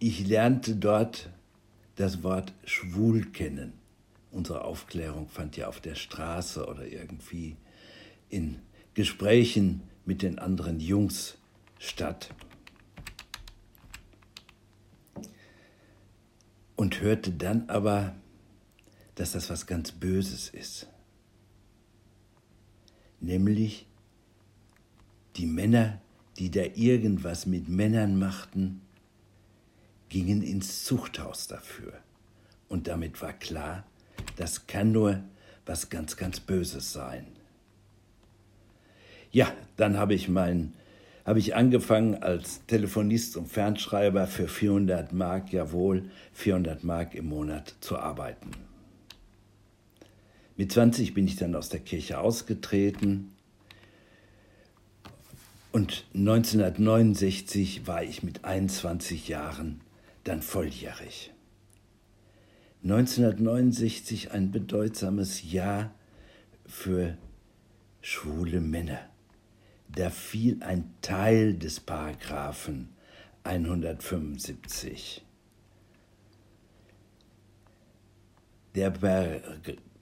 ich 0.00 0.26
lernte 0.26 0.74
dort 0.74 1.30
das 1.94 2.24
Wort 2.24 2.52
schwul 2.64 3.24
kennen. 3.30 3.74
Unsere 4.32 4.64
Aufklärung 4.64 5.28
fand 5.28 5.56
ja 5.56 5.68
auf 5.68 5.78
der 5.78 5.94
Straße 5.94 6.66
oder 6.66 6.84
irgendwie 6.84 7.56
in 8.30 8.58
Gesprächen 8.94 9.84
mit 10.04 10.22
den 10.22 10.40
anderen 10.40 10.80
Jungs 10.80 11.38
statt. 11.78 12.34
Und 16.74 17.00
hörte 17.00 17.30
dann 17.30 17.68
aber, 17.68 18.16
dass 19.14 19.30
das 19.30 19.50
was 19.50 19.68
ganz 19.68 19.92
Böses 19.92 20.48
ist. 20.48 20.88
Nämlich 23.20 23.86
die 25.36 25.46
Männer, 25.46 26.00
die 26.40 26.50
da 26.50 26.62
irgendwas 26.74 27.44
mit 27.44 27.68
Männern 27.68 28.18
machten, 28.18 28.80
gingen 30.08 30.42
ins 30.42 30.84
Zuchthaus 30.84 31.46
dafür. 31.46 31.92
Und 32.66 32.88
damit 32.88 33.20
war 33.20 33.34
klar, 33.34 33.84
das 34.36 34.66
kann 34.66 34.90
nur 34.90 35.22
was 35.66 35.90
ganz, 35.90 36.16
ganz 36.16 36.40
Böses 36.40 36.94
sein. 36.94 37.26
Ja, 39.30 39.52
dann 39.76 39.98
habe 39.98 40.14
ich 40.14 40.30
mein, 40.30 40.72
habe 41.26 41.38
ich 41.38 41.54
angefangen 41.54 42.22
als 42.22 42.64
Telefonist 42.66 43.36
und 43.36 43.46
Fernschreiber 43.46 44.26
für 44.26 44.48
400 44.48 45.12
Mark, 45.12 45.52
jawohl, 45.52 46.10
400 46.32 46.82
Mark 46.84 47.14
im 47.14 47.26
Monat 47.26 47.74
zu 47.80 47.98
arbeiten. 47.98 48.50
Mit 50.56 50.72
20 50.72 51.12
bin 51.12 51.26
ich 51.26 51.36
dann 51.36 51.54
aus 51.54 51.68
der 51.68 51.80
Kirche 51.80 52.18
ausgetreten 52.18 53.32
und 55.72 56.06
1969 56.14 57.86
war 57.86 58.02
ich 58.02 58.22
mit 58.22 58.44
21 58.44 59.28
Jahren 59.28 59.80
dann 60.24 60.42
volljährig. 60.42 61.32
1969 62.82 64.32
ein 64.32 64.50
bedeutsames 64.50 65.50
Jahr 65.52 65.94
für 66.66 67.16
schwule 68.00 68.60
Männer. 68.60 69.00
Da 69.88 70.10
fiel 70.10 70.62
ein 70.62 70.94
Teil 71.02 71.54
des 71.54 71.80
Paragraphen 71.80 72.88
175. 73.44 75.24
Der, 78.74 78.90
per, 78.90 79.40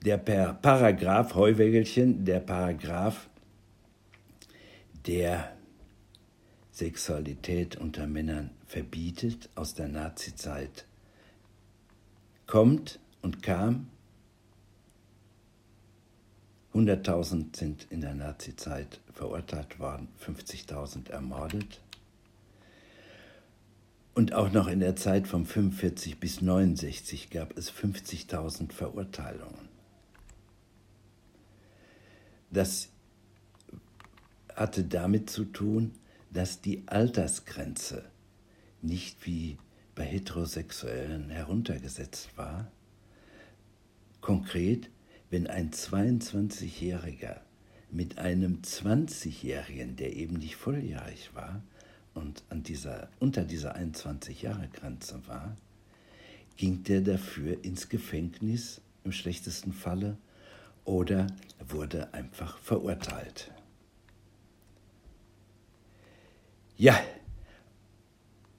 der 0.05 0.19
per 0.19 0.55
Paragraph 0.55 1.35
Heuwägelchen, 1.35 2.25
der 2.25 2.41
Paragraph, 2.41 3.29
der 5.07 5.58
Sexualität 6.79 7.75
unter 7.75 8.07
Männern 8.07 8.51
verbietet 8.69 9.49
aus 9.57 9.75
der 9.75 9.89
Nazizeit, 9.89 10.87
kommt 12.47 13.01
und 13.21 13.43
kam. 13.43 13.89
100.000 16.75 17.57
sind 17.57 17.89
in 17.91 18.01
der 18.01 18.15
Nazizeit 18.15 19.01
verurteilt 19.13 19.81
worden, 19.81 20.07
50.000 20.25 21.11
ermordet. 21.11 21.81
Und 24.15 24.33
auch 24.33 24.53
noch 24.53 24.69
in 24.69 24.79
der 24.79 24.95
Zeit 24.95 25.27
von 25.27 25.47
45 25.47 26.21
bis 26.21 26.43
69 26.43 27.31
gab 27.31 27.59
es 27.59 27.73
50.000 27.73 28.71
Verurteilungen. 28.71 29.69
Das 32.53 32.89
hatte 34.55 34.85
damit 34.85 35.29
zu 35.29 35.45
tun, 35.45 35.93
dass 36.39 36.61
die 36.61 36.85
Altersgrenze 36.87 38.05
nicht 38.81 39.27
wie 39.27 39.59
bei 39.97 40.05
Heterosexuellen 40.05 41.31
heruntergesetzt 41.31 42.29
war. 42.37 42.71
Konkret, 44.21 44.89
wenn 45.31 45.49
ein 45.49 45.73
22-Jähriger 45.73 47.41
mit 47.91 48.19
einem 48.19 48.61
20-Jährigen, 48.63 49.97
der 49.97 50.15
eben 50.15 50.37
nicht 50.37 50.55
volljährig 50.55 51.35
war 51.35 51.61
und 52.15 52.45
an 52.51 52.63
dieser, 52.63 53.09
unter 53.19 53.43
dieser 53.43 53.75
21-Jahre-Grenze 53.77 55.27
war, 55.27 55.57
ging 56.57 56.85
der 56.85 57.01
dafür 57.01 57.65
ins 57.65 57.89
Gefängnis 57.89 58.81
im 59.03 59.11
schlechtesten 59.11 59.73
Falle 59.73 60.17
oder 60.85 61.27
wurde 61.59 62.15
einfach 62.15 62.59
verurteilt. 62.59 63.51
Ja, 66.81 66.97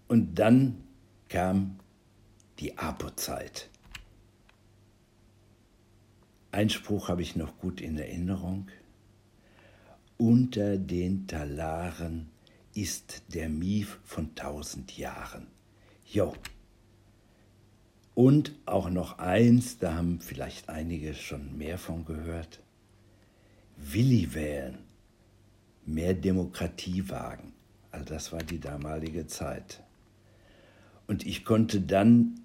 und 0.10 0.36
dann 0.36 0.84
kam 1.29 1.79
die 2.60 2.77
Apo-Zeit. 2.77 3.69
Einspruch 6.51 7.08
habe 7.08 7.21
ich 7.21 7.38
noch 7.38 7.58
gut 7.60 7.79
in 7.79 7.97
Erinnerung. 7.97 8.67
Unter 10.17 10.77
den 10.77 11.27
Talaren 11.27 12.29
ist 12.73 13.23
der 13.34 13.47
Mief 13.47 13.99
von 14.03 14.36
tausend 14.36 14.97
Jahren. 14.97 15.47
Jo. 16.05 16.34
Und 18.15 18.51
auch 18.65 18.89
noch 18.89 19.19
eins, 19.19 19.77
da 19.77 19.93
haben 19.93 20.19
vielleicht 20.19 20.67
einige 20.67 21.13
schon 21.13 21.58
mehr 21.58 21.77
von 21.77 22.03
gehört. 22.03 22.60
Willi 23.77 24.34
wählen, 24.34 24.79
mehr 25.86 26.13
Demokratie 26.13 27.08
wagen. 27.08 27.53
All 27.91 28.06
das 28.06 28.32
war 28.32 28.43
die 28.43 28.60
damalige 28.60 29.28
Zeit. 29.28 29.84
Und 31.08 31.25
ich 31.25 31.43
konnte 31.43 31.82
dann 31.82 32.39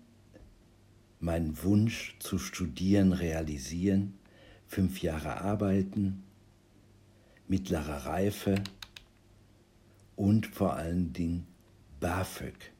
meinen 1.20 1.62
Wunsch 1.62 2.16
zu 2.18 2.38
studieren 2.38 3.12
realisieren, 3.12 4.14
fünf 4.66 5.02
Jahre 5.02 5.40
arbeiten, 5.40 6.22
mittlere 7.46 8.06
Reife 8.06 8.62
und 10.16 10.46
vor 10.46 10.74
allen 10.74 11.12
Dingen 11.12 11.46
BAföG, 12.00 12.72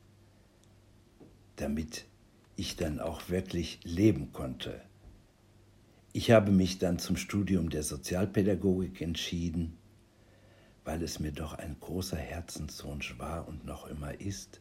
damit 1.57 2.07
ich 2.57 2.77
dann 2.77 3.01
auch 3.01 3.29
wirklich 3.29 3.81
leben 3.85 4.33
konnte. 4.33 4.81
Ich 6.13 6.31
habe 6.31 6.53
mich 6.53 6.79
dann 6.79 6.99
zum 6.99 7.17
Studium 7.17 7.71
der 7.71 7.83
Sozialpädagogik 7.83 9.01
entschieden 9.01 9.77
weil 10.85 11.03
es 11.03 11.19
mir 11.19 11.33
doch 11.33 11.55
ein 11.55 11.77
großer 11.81 12.17
Herzenswunsch 12.17 13.19
war 13.19 13.49
und 13.49 13.65
noch 13.65 13.87
immer 13.87 14.21
ist, 14.21 14.61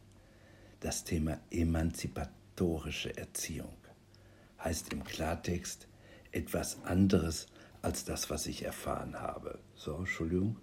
das 0.79 1.03
Thema 1.03 1.39
emanzipatorische 1.51 3.15
Erziehung. 3.17 3.75
Heißt 4.63 4.93
im 4.93 5.03
Klartext 5.03 5.87
etwas 6.31 6.81
anderes 6.83 7.47
als 7.81 8.05
das, 8.05 8.29
was 8.29 8.47
ich 8.47 8.63
erfahren 8.63 9.19
habe. 9.19 9.59
So, 9.75 9.97
Entschuldigung. 9.97 10.57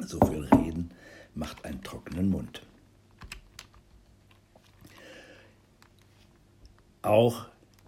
So 0.00 0.20
viel 0.20 0.44
Reden 0.44 0.90
macht 1.34 1.64
einen 1.64 1.82
trockenen 1.82 2.28
Mund. 2.28 2.62
Auch 7.02 7.46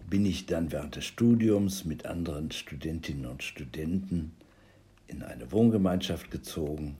bin 0.09 0.25
ich 0.25 0.45
dann 0.45 0.71
während 0.71 0.95
des 0.95 1.05
Studiums 1.05 1.85
mit 1.85 2.05
anderen 2.05 2.51
Studentinnen 2.51 3.27
und 3.27 3.43
Studenten 3.43 4.33
in 5.11 5.23
eine 5.23 5.51
Wohngemeinschaft 5.51 6.31
gezogen. 6.31 6.97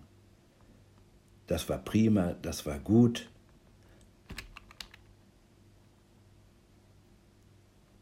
Das 1.47 1.67
war 1.69 1.79
prima, 1.79 2.35
das 2.41 2.65
war 2.65 2.79
gut. 2.79 3.29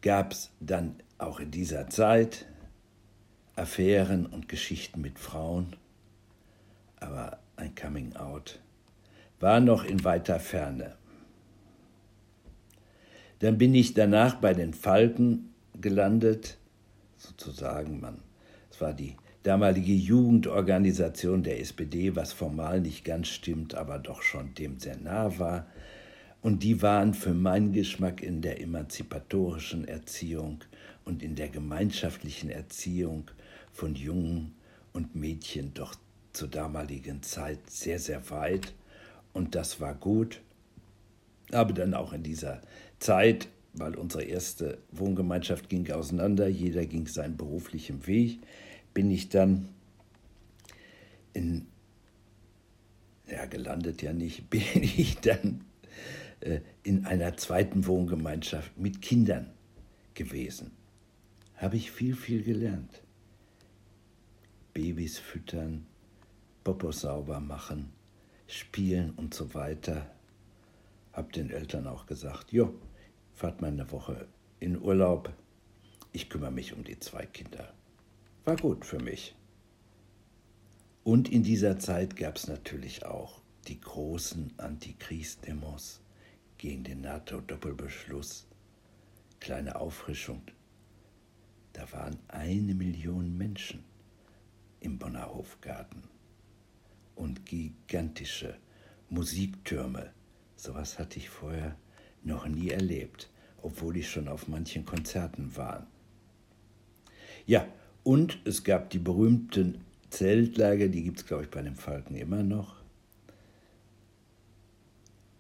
Gab 0.02 0.32
es 0.32 0.52
dann 0.60 0.96
auch 1.18 1.40
in 1.40 1.52
dieser 1.52 1.90
Zeit 1.90 2.46
Affären 3.56 4.26
und 4.26 4.48
Geschichten 4.48 5.02
mit 5.02 5.20
Frauen, 5.20 5.76
aber 6.98 7.40
ein 7.58 7.76
Coming-out 7.76 8.60
war 9.40 9.60
noch 9.60 9.84
in 9.84 10.04
weiter 10.04 10.40
Ferne. 10.40 10.96
Dann 13.40 13.58
bin 13.58 13.76
ich 13.76 13.94
danach 13.94 14.36
bei 14.36 14.54
den 14.54 14.74
Falken 14.74 15.54
gelandet, 15.80 16.58
sozusagen, 17.18 18.00
man, 18.00 18.22
es 18.70 18.80
war 18.82 18.94
die 18.94 19.16
damalige 19.44 19.94
Jugendorganisation 19.94 21.44
der 21.44 21.60
SPD, 21.60 22.16
was 22.16 22.34
formal 22.34 22.82
nicht 22.82 23.06
ganz 23.06 23.30
stimmt, 23.30 23.76
aber 23.76 24.00
doch 24.00 24.22
schon 24.22 24.54
dem 24.56 24.80
sehr 24.80 24.98
nah 24.98 25.38
war. 25.40 25.68
Und 26.42 26.64
die 26.64 26.82
waren 26.82 27.14
für 27.14 27.34
meinen 27.34 27.74
Geschmack 27.74 28.22
in 28.22 28.42
der 28.42 28.62
emanzipatorischen 28.62 29.88
Erziehung 29.88 30.60
und 31.06 31.22
in 31.22 31.36
der 31.36 31.50
gemeinschaftlichen 31.50 32.50
Erziehung 32.50 33.30
von 33.72 33.96
Jungen 33.96 34.54
und 34.94 35.16
Mädchen 35.16 35.74
doch 35.74 35.96
zur 36.34 36.48
damaligen 36.48 37.22
Zeit 37.24 37.70
sehr, 37.70 38.00
sehr 38.00 38.30
weit. 38.30 38.74
Und 39.34 39.56
das 39.56 39.82
war 39.82 39.96
gut. 39.96 40.42
Aber 41.52 41.74
dann 41.74 41.94
auch 41.94 42.14
in 42.14 42.24
dieser 42.24 42.62
Zeit, 43.00 43.48
weil 43.74 43.96
unsere 43.96 44.24
erste 44.24 44.78
Wohngemeinschaft 44.92 45.70
ging 45.70 45.90
auseinander, 45.92 46.48
jeder 46.48 46.86
ging 46.86 47.08
seinen 47.08 47.38
beruflichen 47.38 48.06
Weg, 48.08 48.40
bin 48.94 49.12
ich 49.12 49.30
dann 49.30 49.70
in 51.34 51.68
ja, 53.30 53.46
gelandet 53.46 54.02
ja 54.02 54.14
nicht, 54.14 54.50
bin 54.50 54.64
ich 54.74 55.20
dann 55.20 55.66
äh, 56.42 56.62
in 56.84 57.06
einer 57.06 57.38
zweiten 57.38 57.86
Wohngemeinschaft 57.86 58.78
mit 58.78 59.02
Kindern 59.02 59.52
gewesen. 60.14 60.72
Habe 61.56 61.78
ich 61.78 61.92
viel, 61.92 62.16
viel 62.16 62.44
gelernt. 62.44 63.02
Babys 64.74 65.20
füttern, 65.20 65.86
Popos 66.64 67.02
sauber 67.02 67.40
machen, 67.40 67.92
spielen 68.48 69.12
und 69.12 69.34
so 69.34 69.54
weiter. 69.54 70.10
Hab 71.12 71.34
den 71.34 71.50
Eltern 71.50 71.88
auch 71.88 72.06
gesagt, 72.06 72.54
jo, 72.54 72.74
fahrt 73.34 73.62
mal 73.62 73.68
eine 73.68 73.92
Woche 73.92 74.28
in 74.60 74.80
Urlaub. 74.80 75.34
Ich 76.14 76.30
kümmere 76.30 76.52
mich 76.52 76.74
um 76.74 76.84
die 76.84 77.00
zwei 77.00 77.26
Kinder. 77.26 77.74
War 78.46 78.56
gut 78.56 78.86
für 78.86 79.00
mich. 79.00 79.36
Und 81.04 81.30
in 81.30 81.44
dieser 81.44 81.80
Zeit 81.80 82.16
gab 82.16 82.36
es 82.38 82.48
natürlich 82.48 83.06
auch 83.06 83.42
die 83.68 83.80
großen 83.80 84.54
Antikriegsdemos 84.58 86.02
gegen 86.58 86.84
den 86.84 87.02
NATO-Doppelbeschluss. 87.02 88.48
Kleine 89.40 89.76
Auffrischung. 89.76 90.42
Da 91.74 91.92
waren 91.92 92.20
eine 92.28 92.74
Million 92.74 93.38
Menschen 93.38 93.84
im 94.80 94.98
Bonner 94.98 95.34
Hofgarten 95.34 96.04
und 97.16 97.46
gigantische 97.46 98.58
Musiktürme. 99.10 100.12
Sowas 100.56 101.00
hatte 101.00 101.20
ich 101.20 101.30
vorher 101.30 101.76
noch 102.24 102.48
nie 102.48 102.70
erlebt, 102.70 103.30
obwohl 103.62 103.98
ich 103.98 104.10
schon 104.10 104.28
auf 104.28 104.48
manchen 104.48 104.86
Konzerten 104.86 105.56
war. 105.56 105.88
Ja, 107.46 107.68
und 108.04 108.40
es 108.46 108.64
gab 108.64 108.90
die 108.90 109.00
berühmten 109.00 109.82
Zeltlager, 110.10 110.88
die 110.88 111.04
gibt 111.04 111.20
es, 111.20 111.26
glaube 111.26 111.44
ich, 111.44 111.50
bei 111.50 111.62
den 111.62 111.76
Falken 111.76 112.16
immer 112.16 112.44
noch. 112.44 112.76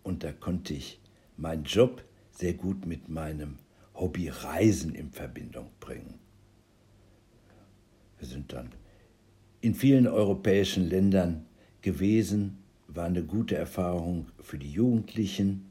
Und 0.03 0.23
da 0.23 0.31
konnte 0.31 0.73
ich 0.73 0.99
meinen 1.37 1.63
Job 1.63 2.03
sehr 2.31 2.53
gut 2.53 2.85
mit 2.85 3.09
meinem 3.09 3.57
Hobby 3.95 4.29
Reisen 4.29 4.95
in 4.95 5.11
Verbindung 5.11 5.69
bringen. 5.79 6.19
Wir 8.17 8.27
sind 8.27 8.53
dann 8.53 8.69
in 9.61 9.75
vielen 9.75 10.07
europäischen 10.07 10.89
Ländern 10.89 11.45
gewesen, 11.81 12.57
war 12.87 13.05
eine 13.05 13.23
gute 13.23 13.55
Erfahrung 13.55 14.27
für 14.41 14.57
die 14.57 14.71
Jugendlichen 14.71 15.69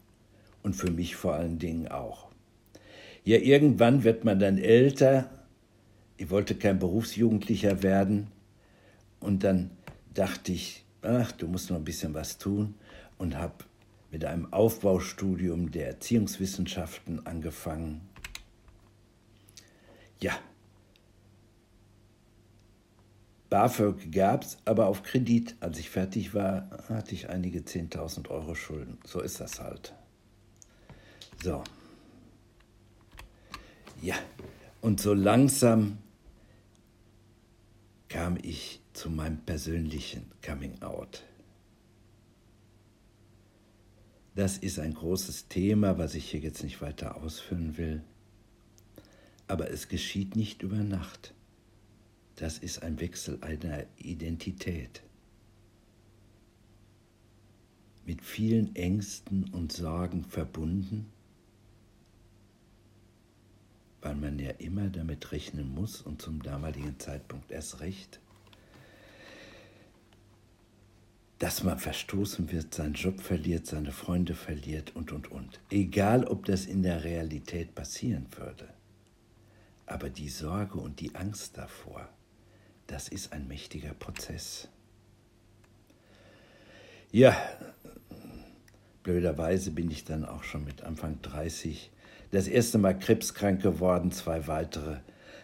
und 0.63 0.75
für 0.75 0.91
mich 0.91 1.17
vor 1.17 1.35
allen 1.35 1.59
Dingen 1.59 1.89
auch. 1.89 2.29
Ja, 3.25 3.39
irgendwann 3.39 4.05
wird 4.05 4.25
man 4.25 4.39
dann 4.39 4.59
älter. 4.59 5.31
Ich 6.19 6.31
wollte 6.31 6.57
kein 6.57 6.79
Berufsjugendlicher 6.79 7.83
werden. 7.83 8.27
Und 9.21 9.45
dann 9.45 9.71
dachte 10.13 10.53
ich, 10.53 10.85
ach, 11.01 11.33
du 11.33 11.47
musst 11.47 11.71
noch 11.71 11.77
ein 11.77 11.85
bisschen 11.85 12.13
was 12.13 12.39
tun 12.39 12.75
und 13.19 13.37
habe 13.37 13.65
mit 14.11 14.25
einem 14.25 14.53
Aufbaustudium 14.53 15.71
der 15.71 15.87
Erziehungswissenschaften 15.87 17.25
angefangen. 17.27 18.01
Ja, 20.21 20.39
BAföG 23.51 24.13
gab 24.13 24.43
es, 24.43 24.59
aber 24.65 24.89
auf 24.89 25.03
Kredit. 25.03 25.57
Als 25.61 25.79
ich 25.79 25.89
fertig 25.89 26.35
war, 26.35 26.69
hatte 26.89 27.15
ich 27.15 27.31
einige 27.31 27.61
10.000 27.61 28.29
Euro 28.29 28.55
Schulden. 28.55 28.99
So 29.05 29.21
ist 29.21 29.41
das 29.41 29.61
halt. 29.61 29.95
So. 31.43 31.63
Ja, 34.03 34.17
und 34.81 35.01
so 35.01 35.15
langsam 35.15 35.99
kam 38.09 38.39
ich 38.43 38.81
zu 38.93 39.11
meinem 39.11 39.39
persönlichen 39.39 40.31
Coming 40.45 40.81
Out. 40.83 41.25
Das 44.35 44.57
ist 44.57 44.79
ein 44.79 44.95
großes 44.95 45.49
Thema, 45.49 45.99
was 45.99 46.15
ich 46.15 46.31
hier 46.31 46.41
jetzt 46.41 46.63
nicht 46.63 46.81
weiter 46.81 47.17
ausführen 47.17 47.77
will. 47.77 48.03
Aber 49.47 49.71
es 49.71 49.89
geschieht 49.89 50.37
nicht 50.37 50.63
über 50.63 50.77
Nacht. 50.77 51.35
Das 52.37 52.59
ist 52.59 52.83
ein 52.83 53.01
Wechsel 53.01 53.39
einer 53.43 53.85
Identität. 53.97 55.03
Mit 58.07 58.23
vielen 58.23 58.77
Ängsten 58.77 59.51
und 59.53 59.73
Sorgen 59.73 60.25
verbunden, 60.25 61.11
man 64.21 64.39
ja 64.39 64.51
immer 64.59 64.89
damit 64.89 65.33
rechnen 65.33 65.75
muss 65.75 66.03
und 66.03 66.23
zum 66.23 66.43
damaligen 66.43 66.99
Zeitpunkt 66.99 67.51
erst 67.51 67.81
recht, 67.81 68.21
dass 71.39 71.63
man 71.63 71.79
verstoßen 71.79 72.51
wird, 72.51 72.75
seinen 72.75 72.95
Job 72.95 73.21
verliert, 73.21 73.67
seine 73.67 73.93
Freunde 73.93 74.35
verliert 74.35 74.97
und, 74.97 75.13
und, 75.13 75.31
und. 75.31 75.61
Egal, 75.71 76.25
ob 76.25 76.45
das 76.47 76.67
in 76.67 76.83
der 76.83 77.05
Realität 77.05 77.75
passieren 77.75 78.27
würde. 78.37 78.69
Aber 79.87 80.11
die 80.11 80.29
Sorge 80.29 80.79
und 80.79 81.01
die 81.01 81.15
Angst 81.15 81.57
davor, 81.57 82.09
das 82.89 83.09
ist 83.09 83.33
ein 83.33 83.47
mächtiger 83.47 83.95
Prozess. 83.95 84.69
Ja, 87.13 87.37
blöderweise 89.03 89.71
bin 89.71 89.91
ich 89.91 90.05
dann 90.05 90.25
auch 90.25 90.43
schon 90.43 90.65
mit 90.65 90.83
Anfang 90.83 91.23
30 91.23 91.91
das 92.31 92.49
erste 92.49 92.79
Mal 92.79 92.99
krebskrank 92.99 93.63
geworden, 93.63 94.13
zwei 94.13 94.47
weitere 94.47 94.99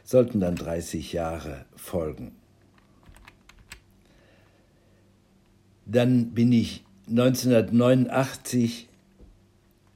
sollten 0.04 0.40
dann 0.40 0.54
30 0.54 1.12
Jahre 1.12 1.64
folgen. 1.74 2.32
Dann 5.86 6.32
bin 6.32 6.52
ich 6.52 6.84
1989 7.08 8.88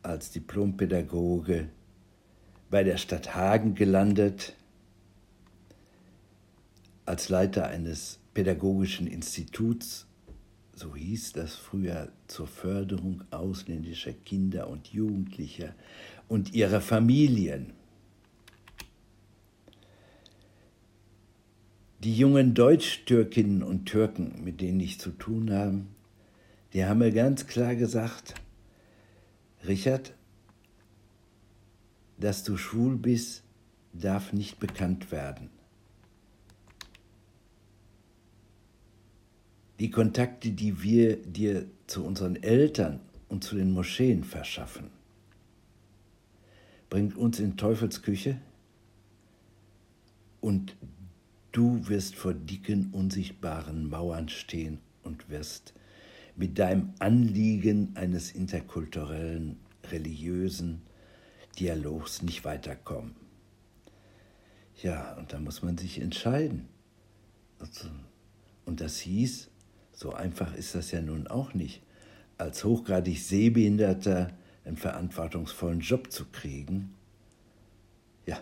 als 0.02 0.30
Diplompädagoge 0.30 1.68
bei 2.70 2.84
der 2.84 2.98
Stadt 2.98 3.34
Hagen 3.34 3.74
gelandet, 3.74 4.54
als 7.06 7.30
Leiter 7.30 7.68
eines 7.68 8.18
pädagogischen 8.34 9.06
Instituts, 9.06 10.06
so 10.74 10.94
hieß 10.94 11.32
das 11.32 11.54
früher, 11.54 12.12
zur 12.28 12.46
Förderung 12.46 13.24
ausländischer 13.30 14.12
Kinder 14.12 14.68
und 14.68 14.88
Jugendlicher 14.88 15.74
und 16.28 16.54
ihrer 16.54 16.80
Familien. 16.80 17.72
Die 22.04 22.16
jungen 22.16 22.54
Deutsch-Türkinnen 22.54 23.62
und 23.62 23.86
Türken, 23.86 24.44
mit 24.44 24.60
denen 24.60 24.78
ich 24.78 25.00
zu 25.00 25.10
tun 25.10 25.50
habe, 25.50 25.82
die 26.72 26.84
haben 26.84 26.98
mir 26.98 27.10
ganz 27.10 27.46
klar 27.46 27.74
gesagt, 27.74 28.34
Richard, 29.66 30.14
dass 32.18 32.44
du 32.44 32.56
schwul 32.56 32.96
bist, 32.96 33.42
darf 33.92 34.32
nicht 34.32 34.60
bekannt 34.60 35.10
werden. 35.10 35.50
Die 39.80 39.90
Kontakte, 39.90 40.50
die 40.50 40.82
wir 40.82 41.16
dir 41.16 41.66
zu 41.86 42.04
unseren 42.04 42.36
Eltern 42.36 43.00
und 43.28 43.44
zu 43.44 43.56
den 43.56 43.72
Moscheen 43.72 44.24
verschaffen, 44.24 44.90
bringt 46.90 47.16
uns 47.16 47.40
in 47.40 47.56
Teufelsküche 47.56 48.38
und 50.40 50.76
du 51.52 51.88
wirst 51.88 52.14
vor 52.14 52.34
dicken, 52.34 52.90
unsichtbaren 52.92 53.88
Mauern 53.88 54.28
stehen 54.28 54.78
und 55.02 55.28
wirst 55.28 55.74
mit 56.36 56.58
deinem 56.58 56.92
Anliegen 56.98 57.96
eines 57.96 58.32
interkulturellen, 58.32 59.58
religiösen, 59.90 60.82
Dialogs 61.58 62.22
nicht 62.22 62.44
weiterkommen. 62.44 63.16
Ja, 64.82 65.16
und 65.16 65.32
da 65.32 65.40
muss 65.40 65.62
man 65.62 65.76
sich 65.76 66.00
entscheiden. 66.00 66.68
Also, 67.58 67.88
und 68.64 68.80
das 68.80 68.98
hieß, 69.00 69.50
so 69.92 70.12
einfach 70.12 70.54
ist 70.54 70.76
das 70.76 70.92
ja 70.92 71.02
nun 71.02 71.26
auch 71.26 71.54
nicht, 71.54 71.82
als 72.36 72.62
hochgradig 72.62 73.20
Sehbehinderter 73.20 74.30
einen 74.68 74.76
verantwortungsvollen 74.76 75.80
Job 75.80 76.12
zu 76.12 76.26
kriegen. 76.26 76.94
Ja, 78.26 78.38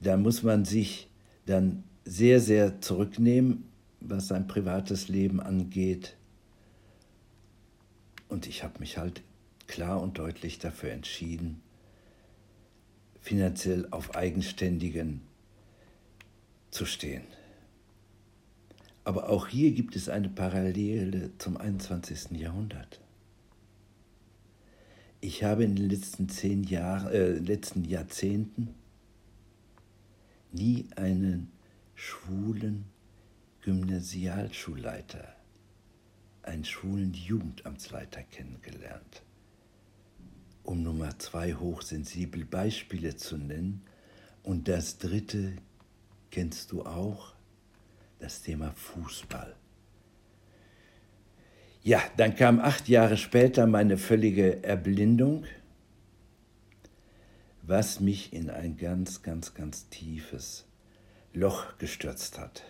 da 0.00 0.16
muss 0.16 0.42
man 0.42 0.64
sich 0.64 1.08
dann 1.46 1.82
sehr, 2.04 2.40
sehr 2.40 2.80
zurücknehmen, 2.80 3.64
was 4.00 4.28
sein 4.28 4.46
privates 4.46 5.08
Leben 5.08 5.40
angeht. 5.40 6.16
Und 8.28 8.46
ich 8.46 8.62
habe 8.62 8.78
mich 8.78 8.98
halt 8.98 9.22
klar 9.66 10.02
und 10.02 10.18
deutlich 10.18 10.58
dafür 10.58 10.90
entschieden, 10.90 11.62
finanziell 13.20 13.88
auf 13.90 14.14
Eigenständigen 14.14 15.22
zu 16.70 16.84
stehen. 16.84 17.24
Aber 19.04 19.30
auch 19.30 19.48
hier 19.48 19.72
gibt 19.72 19.96
es 19.96 20.08
eine 20.08 20.28
Parallele 20.28 21.30
zum 21.38 21.56
21. 21.56 22.32
Jahrhundert. 22.32 23.00
Ich 25.26 25.42
habe 25.42 25.64
in 25.64 25.74
den 25.74 25.88
letzten 25.88 26.28
zehn 26.28 26.64
Jahren, 26.64 27.10
äh, 27.10 27.30
letzten 27.30 27.82
Jahrzehnten 27.82 28.74
nie 30.52 30.86
einen 30.96 31.50
schwulen 31.94 32.84
Gymnasialschulleiter 33.62 35.34
einen 36.42 36.66
schwulen 36.66 37.14
Jugendamtsleiter 37.14 38.22
kennengelernt. 38.24 39.22
Um 40.62 40.82
Nummer 40.82 41.18
zwei 41.18 41.54
hochsensibel 41.54 42.44
Beispiele 42.44 43.16
zu 43.16 43.38
nennen. 43.38 43.80
Und 44.42 44.68
das 44.68 44.98
dritte 44.98 45.56
kennst 46.30 46.70
du 46.70 46.84
auch, 46.84 47.32
das 48.18 48.42
Thema 48.42 48.72
Fußball. 48.72 49.56
Ja, 51.84 52.02
dann 52.16 52.34
kam 52.34 52.60
acht 52.60 52.88
Jahre 52.88 53.18
später 53.18 53.66
meine 53.66 53.98
völlige 53.98 54.64
Erblindung, 54.64 55.44
was 57.60 58.00
mich 58.00 58.32
in 58.32 58.48
ein 58.48 58.78
ganz, 58.78 59.20
ganz, 59.20 59.52
ganz 59.52 59.90
tiefes 59.90 60.64
Loch 61.34 61.76
gestürzt 61.76 62.38
hat. 62.38 62.64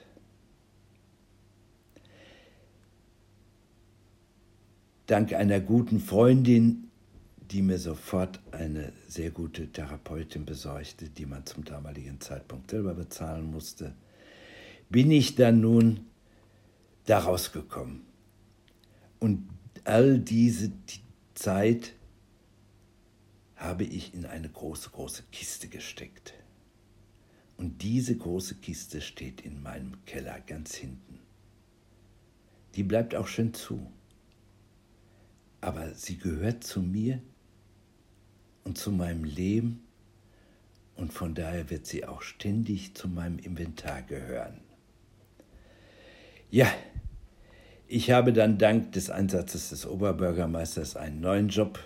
Dank 5.07 5.33
einer 5.33 5.61
guten 5.61 6.01
Freundin, 6.01 6.91
die 7.53 7.63
mir 7.63 7.79
sofort 7.79 8.41
eine 8.51 8.93
sehr 9.07 9.31
gute 9.31 9.69
Therapeutin 9.69 10.45
besorgte, 10.45 11.09
die 11.09 11.27
man 11.27 11.47
zum 11.47 11.65
damaligen 11.65 12.21
Zeitpunkt 12.21 12.73
selber 12.73 12.95
bezahlen 12.95 13.49
musste, 13.49 13.95
bin 14.91 15.13
ich 15.13 15.37
dann 15.37 15.61
nun 15.61 16.01
daraus 17.07 17.53
gekommen. 17.53 18.07
Und 19.25 19.49
all 19.85 20.19
diese 20.19 20.71
Zeit 21.33 21.95
habe 23.57 23.85
ich 23.85 24.13
in 24.13 24.27
eine 24.27 24.51
große, 24.51 24.91
große 24.91 25.23
Kiste 25.33 25.69
gesteckt. 25.69 26.35
Und 27.57 27.81
diese 27.81 28.19
große 28.19 28.57
Kiste 28.57 29.01
steht 29.01 29.41
in 29.41 29.63
meinem 29.63 30.05
Keller 30.05 30.39
ganz 30.41 30.75
hinten. 30.75 31.21
Die 32.75 32.83
bleibt 32.83 33.15
auch 33.15 33.27
schön 33.27 33.55
zu. 33.55 33.91
Aber 35.63 35.95
sie 35.95 36.19
gehört 36.19 36.63
zu 36.63 36.83
mir 36.83 37.23
und 38.65 38.77
zu 38.77 38.93
meinem 38.93 39.25
Leben 39.25 39.85
und 40.97 41.15
von 41.15 41.35
daher 41.35 41.71
wird 41.71 41.87
sie 41.87 42.05
auch 42.05 42.21
ständig 42.21 42.95
zu 42.95 43.09
meinem 43.09 43.39
Inventar 43.39 44.03
gehören. 44.03 44.61
Ja, 46.51 46.71
ich 47.95 48.11
habe 48.11 48.33
dann 48.33 48.59
dank 48.59 48.91
des 48.91 49.09
Einsatzes 49.09 49.69
des 49.69 49.87
Oberbürgermeisters 49.87 50.97
einen 50.97 51.21
neuen 51.21 51.49
Job 51.49 51.79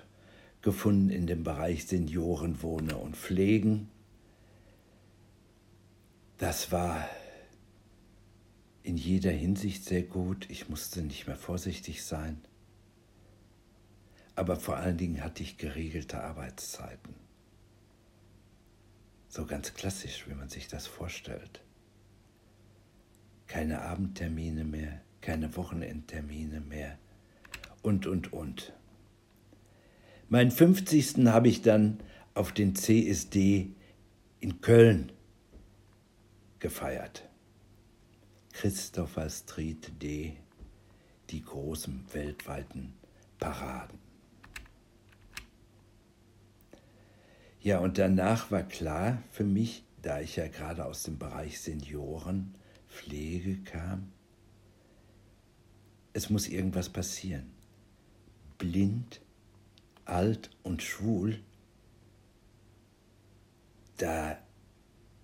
gefunden 0.63 1.11
in 1.11 1.27
dem 1.27 1.45
Bereich 1.45 1.85
Seniorenwohne 1.85 2.97
und 2.97 3.15
Pflegen. 3.15 3.91
Das 6.39 6.73
war 6.73 7.07
in 8.83 8.97
jeder 8.97 9.31
Hinsicht 9.31 9.85
sehr 9.85 10.03
gut. 10.03 10.49
Ich 10.49 10.71
musste 10.71 11.03
nicht 11.03 11.27
mehr 11.27 11.37
vorsichtig 11.37 12.03
sein. 12.03 12.41
Aber 14.35 14.57
vor 14.57 14.79
allen 14.79 14.97
Dingen 14.97 15.23
hatte 15.23 15.43
ich 15.43 15.59
geregelte 15.59 16.23
Arbeitszeiten. 16.23 17.17
So 19.29 19.45
ganz 19.45 19.75
klassisch, 19.75 20.27
wie 20.27 20.35
man 20.35 20.49
sich 20.49 20.69
das 20.69 20.87
vorstellt. 20.87 21.61
Keine 23.47 23.83
Abendtermine 23.83 24.65
mehr, 24.65 25.03
keine 25.21 25.57
Wochenendtermine 25.57 26.61
mehr 26.61 26.99
und, 27.83 28.07
und, 28.07 28.33
und. 28.33 28.73
Meinen 30.29 30.51
50. 30.51 31.27
habe 31.27 31.49
ich 31.49 31.63
dann 31.63 32.01
auf 32.35 32.53
den 32.53 32.75
CSD 32.75 33.71
in 34.41 34.61
Köln 34.61 35.13
gefeiert. 36.59 37.29
Christopher 38.53 39.31
Street 39.31 39.93
D, 40.03 40.37
die 41.31 41.43
großen 41.43 42.05
weltweiten 42.13 42.93
Paraden. 43.39 43.99
Ja, 47.61 47.79
und 47.79 47.99
danach 47.99 48.51
war 48.51 48.63
klar 48.63 49.23
für 49.31 49.45
mich, 49.45 49.85
da 50.03 50.21
ich 50.21 50.37
ja 50.37 50.49
gerade 50.49 50.85
aus 50.85 51.03
dem 51.03 51.19
Bereich 51.19 51.61
Seniorenpflege 51.61 53.59
kam, 53.65 54.13
es 56.19 56.31
muss 56.31 56.49
irgendwas 56.49 56.89
passieren. 56.89 57.47
Blind, 58.59 59.21
alt 60.05 60.51
und 60.65 60.83
schwul, 60.83 61.39
da 63.99 64.37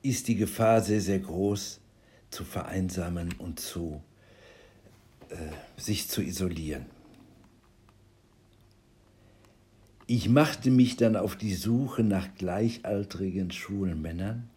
ist 0.02 0.28
die 0.28 0.37
Gefahr 0.37 0.80
sehr, 0.80 1.00
sehr 1.00 1.18
groß, 1.18 1.80
zu 2.30 2.44
vereinsamen 2.44 3.33
und 3.38 3.59
zu 3.61 4.02
äh, 5.30 5.37
sich 5.80 6.09
zu 6.09 6.22
isolieren. 6.22 6.87
Ich 10.07 10.28
machte 10.28 10.70
mich 10.70 10.96
dann 10.96 11.16
auf 11.16 11.35
die 11.35 11.54
Suche 11.54 12.04
nach 12.04 12.35
gleichaltrigen 12.37 13.50
schwulen 13.50 14.00
Männern, 14.00 14.48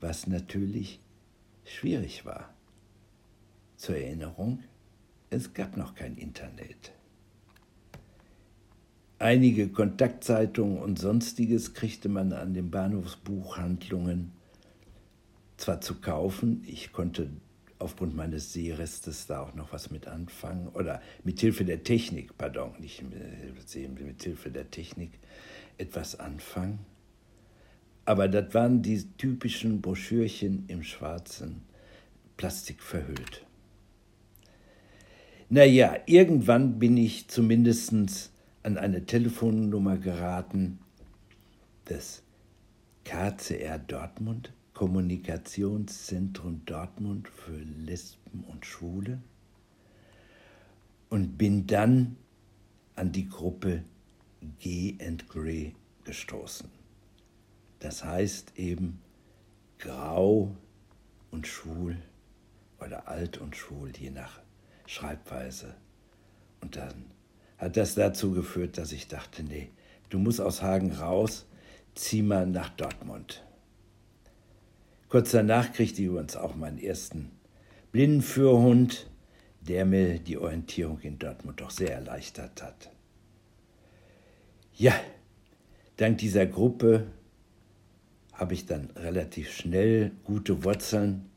was 0.00 0.26
natürlich 0.26 1.00
schwierig 1.64 2.24
war. 2.24 2.54
Zur 3.84 3.98
Erinnerung, 3.98 4.62
es 5.28 5.52
gab 5.52 5.76
noch 5.76 5.94
kein 5.94 6.16
Internet. 6.16 6.92
Einige 9.18 9.68
Kontaktzeitungen 9.68 10.78
und 10.78 10.98
sonstiges 10.98 11.74
kriegte 11.74 12.08
man 12.08 12.32
an 12.32 12.54
den 12.54 12.70
Bahnhofsbuchhandlungen 12.70 14.32
zwar 15.58 15.82
zu 15.82 15.96
kaufen, 15.96 16.64
ich 16.66 16.94
konnte 16.94 17.28
aufgrund 17.78 18.16
meines 18.16 18.54
Sehrestes 18.54 19.26
da 19.26 19.42
auch 19.42 19.54
noch 19.54 19.70
was 19.74 19.90
mit 19.90 20.06
anfangen 20.08 20.68
oder 20.68 21.02
mit 21.22 21.40
Hilfe 21.40 21.66
der 21.66 21.84
Technik, 21.84 22.38
pardon, 22.38 22.72
nicht 22.80 23.02
mit, 23.02 24.00
mit 24.00 24.22
Hilfe 24.22 24.50
der 24.50 24.70
Technik 24.70 25.10
etwas 25.76 26.18
anfangen. 26.18 26.78
Aber 28.06 28.28
das 28.28 28.54
waren 28.54 28.80
die 28.80 29.04
typischen 29.18 29.82
Broschürchen 29.82 30.64
im 30.68 30.82
schwarzen 30.82 31.60
Plastik 32.38 32.82
verhüllt. 32.82 33.44
Naja, 35.54 35.98
irgendwann 36.06 36.80
bin 36.80 36.96
ich 36.96 37.28
zumindest 37.28 37.92
an 38.64 38.76
eine 38.76 39.06
Telefonnummer 39.06 39.98
geraten 39.98 40.80
des 41.88 42.24
KCR 43.04 43.78
Dortmund, 43.78 44.52
Kommunikationszentrum 44.72 46.62
Dortmund 46.66 47.28
für 47.28 47.56
Lesben 47.56 48.42
und 48.50 48.66
Schwule, 48.66 49.20
und 51.08 51.38
bin 51.38 51.68
dann 51.68 52.16
an 52.96 53.12
die 53.12 53.28
Gruppe 53.28 53.84
G 54.58 54.96
and 55.00 55.28
Grey 55.28 55.76
gestoßen. 56.02 56.68
Das 57.78 58.02
heißt 58.02 58.58
eben 58.58 58.98
grau 59.78 60.56
und 61.30 61.46
schwul 61.46 61.96
oder 62.80 63.06
alt 63.06 63.38
und 63.38 63.54
schwul, 63.54 63.92
je 63.96 64.10
nach 64.10 64.43
Schreibweise. 64.86 65.74
Und 66.60 66.76
dann 66.76 67.06
hat 67.58 67.76
das 67.76 67.94
dazu 67.94 68.32
geführt, 68.32 68.78
dass 68.78 68.92
ich 68.92 69.08
dachte, 69.08 69.42
nee, 69.42 69.70
du 70.10 70.18
musst 70.18 70.40
aus 70.40 70.62
Hagen 70.62 70.92
raus, 70.92 71.46
zieh 71.94 72.22
mal 72.22 72.46
nach 72.46 72.70
Dortmund. 72.70 73.44
Kurz 75.08 75.30
danach 75.30 75.72
kriegte 75.72 76.02
ich 76.02 76.08
übrigens 76.08 76.36
auch 76.36 76.56
meinen 76.56 76.78
ersten 76.78 77.30
Blindenführhund, 77.92 79.08
der 79.60 79.84
mir 79.84 80.18
die 80.18 80.36
Orientierung 80.36 81.00
in 81.00 81.18
Dortmund 81.18 81.60
doch 81.60 81.70
sehr 81.70 81.92
erleichtert 81.92 82.62
hat. 82.62 82.90
Ja, 84.74 84.94
dank 85.96 86.18
dieser 86.18 86.46
Gruppe 86.46 87.06
habe 88.32 88.54
ich 88.54 88.66
dann 88.66 88.90
relativ 88.96 89.52
schnell 89.52 90.10
gute 90.24 90.64
Wurzeln 90.64 91.30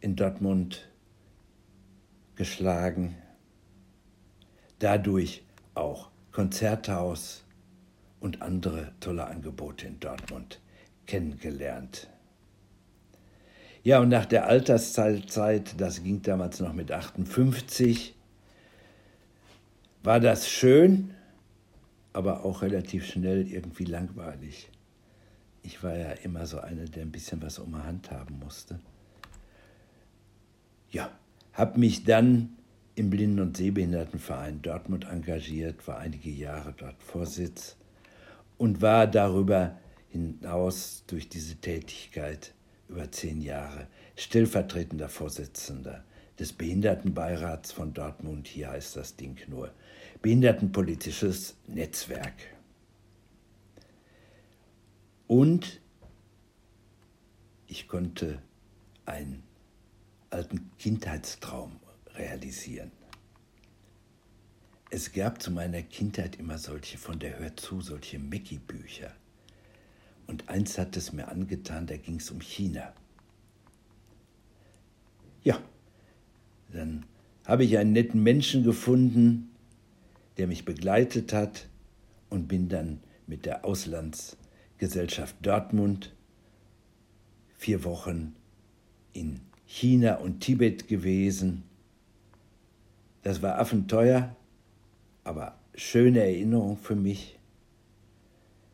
in 0.00 0.16
Dortmund 0.16 0.88
geschlagen. 2.36 3.16
Dadurch 4.78 5.42
auch 5.74 6.10
Konzerthaus 6.32 7.44
und 8.20 8.42
andere 8.42 8.92
tolle 9.00 9.26
Angebote 9.26 9.86
in 9.86 9.98
Dortmund 10.00 10.60
kennengelernt. 11.06 12.08
Ja, 13.82 14.00
und 14.00 14.08
nach 14.08 14.26
der 14.26 14.46
Alterszeit, 14.46 15.80
das 15.80 16.02
ging 16.02 16.20
damals 16.22 16.60
noch 16.60 16.72
mit 16.72 16.90
58, 16.90 18.14
war 20.02 20.20
das 20.20 20.48
schön, 20.48 21.14
aber 22.12 22.44
auch 22.44 22.62
relativ 22.62 23.06
schnell 23.06 23.46
irgendwie 23.46 23.84
langweilig. 23.84 24.70
Ich 25.62 25.82
war 25.82 25.96
ja 25.96 26.10
immer 26.12 26.46
so 26.46 26.58
einer, 26.58 26.84
der 26.84 27.02
ein 27.02 27.12
bisschen 27.12 27.40
was 27.42 27.58
um 27.58 27.72
die 27.72 27.78
Hand 27.78 28.10
haben 28.10 28.38
musste. 28.38 28.80
Ja, 30.90 31.10
habe 31.56 31.80
mich 31.80 32.04
dann 32.04 32.50
im 32.94 33.08
Blinden- 33.08 33.40
und 33.40 33.56
Sehbehindertenverein 33.56 34.60
Dortmund 34.60 35.06
engagiert, 35.10 35.88
war 35.88 35.98
einige 35.98 36.30
Jahre 36.30 36.74
dort 36.76 37.02
Vorsitz 37.02 37.76
und 38.58 38.82
war 38.82 39.06
darüber 39.06 39.78
hinaus 40.10 41.04
durch 41.06 41.28
diese 41.28 41.56
Tätigkeit 41.56 42.54
über 42.88 43.10
zehn 43.10 43.40
Jahre 43.40 43.88
stellvertretender 44.16 45.08
Vorsitzender 45.08 46.04
des 46.38 46.52
Behindertenbeirats 46.52 47.72
von 47.72 47.94
Dortmund, 47.94 48.46
hier 48.46 48.70
heißt 48.70 48.96
das 48.96 49.16
Ding 49.16 49.38
nur 49.48 49.72
Behindertenpolitisches 50.20 51.56
Netzwerk. 51.66 52.34
Und 55.26 55.80
ich 57.66 57.88
konnte 57.88 58.40
einen 59.06 59.45
alten 60.30 60.70
Kindheitstraum 60.78 61.80
realisieren. 62.14 62.90
Es 64.90 65.12
gab 65.12 65.42
zu 65.42 65.50
meiner 65.50 65.82
Kindheit 65.82 66.36
immer 66.36 66.58
solche 66.58 66.96
von 66.96 67.18
der 67.18 67.38
Hör 67.38 67.56
zu, 67.56 67.80
solche 67.80 68.18
Mickey-Bücher. 68.18 69.12
Und 70.26 70.48
eins 70.48 70.78
hat 70.78 70.96
es 70.96 71.12
mir 71.12 71.28
angetan, 71.28 71.86
da 71.86 71.96
ging 71.96 72.16
es 72.16 72.30
um 72.30 72.40
China. 72.40 72.92
Ja, 75.42 75.60
dann 76.72 77.04
habe 77.44 77.64
ich 77.64 77.78
einen 77.78 77.92
netten 77.92 78.22
Menschen 78.22 78.64
gefunden, 78.64 79.50
der 80.36 80.46
mich 80.46 80.64
begleitet 80.64 81.32
hat 81.32 81.68
und 82.28 82.48
bin 82.48 82.68
dann 82.68 83.00
mit 83.26 83.46
der 83.46 83.64
Auslandsgesellschaft 83.64 85.36
Dortmund 85.42 86.12
vier 87.56 87.84
Wochen 87.84 88.34
in 89.12 89.40
China 89.66 90.16
und 90.16 90.40
Tibet 90.40 90.88
gewesen. 90.88 91.64
Das 93.22 93.42
war 93.42 93.58
affenteuer, 93.58 94.34
aber 95.24 95.58
schöne 95.74 96.20
Erinnerung 96.20 96.76
für 96.76 96.94
mich. 96.94 97.38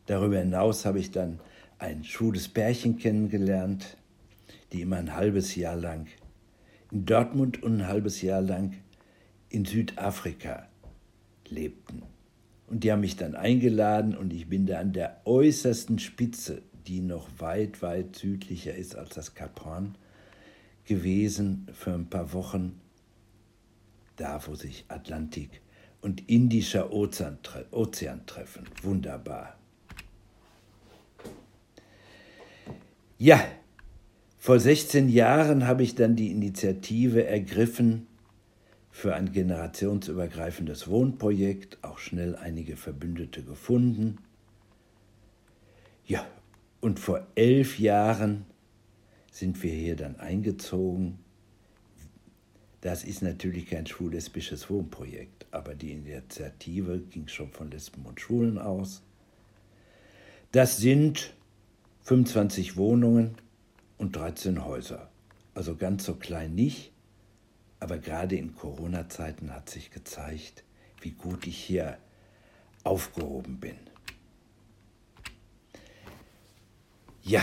Darüber 0.05 0.39
hinaus 0.39 0.85
habe 0.85 0.99
ich 0.99 1.11
dann 1.11 1.39
ein 1.79 2.03
schwules 2.03 2.47
Pärchen 2.47 2.97
kennengelernt, 2.97 3.97
die 4.71 4.81
immer 4.81 4.97
ein 4.97 5.15
halbes 5.15 5.55
Jahr 5.55 5.75
lang 5.75 6.07
in 6.91 7.05
Dortmund 7.05 7.63
und 7.63 7.77
ein 7.77 7.87
halbes 7.87 8.21
Jahr 8.21 8.41
lang 8.41 8.75
in 9.49 9.65
Südafrika 9.65 10.67
lebten. 11.49 12.03
Und 12.67 12.83
die 12.83 12.91
haben 12.91 13.01
mich 13.01 13.15
dann 13.15 13.35
eingeladen 13.35 14.15
und 14.15 14.31
ich 14.31 14.47
bin 14.47 14.65
da 14.65 14.79
an 14.79 14.93
der 14.93 15.21
äußersten 15.25 15.99
Spitze, 15.99 16.61
die 16.87 17.01
noch 17.01 17.27
weit, 17.39 17.81
weit 17.81 18.15
südlicher 18.15 18.75
ist 18.75 18.95
als 18.95 19.15
das 19.15 19.33
Kap 19.33 19.63
Horn, 19.65 19.95
gewesen 20.85 21.67
für 21.73 21.93
ein 21.93 22.09
paar 22.09 22.33
Wochen, 22.33 22.79
da 24.15 24.45
wo 24.45 24.55
sich 24.55 24.85
Atlantik 24.87 25.61
und 26.01 26.29
Indischer 26.29 26.91
Ozean, 26.91 27.39
Ozean 27.71 28.25
treffen. 28.25 28.65
Wunderbar. 28.81 29.57
Ja, 33.17 33.41
vor 34.37 34.59
16 34.59 35.07
Jahren 35.07 35.65
habe 35.65 35.83
ich 35.83 35.95
dann 35.95 36.17
die 36.17 36.29
Initiative 36.29 37.25
ergriffen 37.25 38.07
für 38.91 39.15
ein 39.15 39.31
generationsübergreifendes 39.31 40.89
Wohnprojekt, 40.89 41.77
auch 41.81 41.97
schnell 41.97 42.35
einige 42.35 42.75
Verbündete 42.75 43.41
gefunden. 43.41 44.17
Ja, 46.05 46.27
und 46.81 46.99
vor 46.99 47.25
elf 47.35 47.79
Jahren 47.79 48.45
sind 49.33 49.63
wir 49.63 49.73
hier 49.73 49.95
dann 49.95 50.19
eingezogen. 50.19 51.17
Das 52.81 53.03
ist 53.03 53.23
natürlich 53.23 53.67
kein 53.67 53.87
schwul-lesbisches 53.87 54.69
Wohnprojekt, 54.69 55.47
aber 55.49 55.73
die 55.73 55.91
Initiative 55.91 56.99
ging 56.99 57.27
schon 57.27 57.49
von 57.49 57.71
Lesben 57.71 58.05
und 58.05 58.21
Schwulen 58.21 58.59
aus. 58.59 59.01
Das 60.51 60.77
sind 60.77 61.33
25 62.03 62.77
Wohnungen 62.77 63.35
und 63.97 64.15
13 64.15 64.65
Häuser. 64.65 65.09
Also 65.55 65.75
ganz 65.75 66.05
so 66.05 66.13
klein 66.13 66.53
nicht, 66.53 66.91
aber 67.79 67.97
gerade 67.97 68.35
in 68.35 68.53
Corona-Zeiten 68.53 69.51
hat 69.51 69.67
sich 69.67 69.89
gezeigt, 69.89 70.63
wie 71.01 71.11
gut 71.11 71.47
ich 71.47 71.57
hier 71.57 71.97
aufgehoben 72.83 73.59
bin. 73.59 73.77
Ja, 77.23 77.41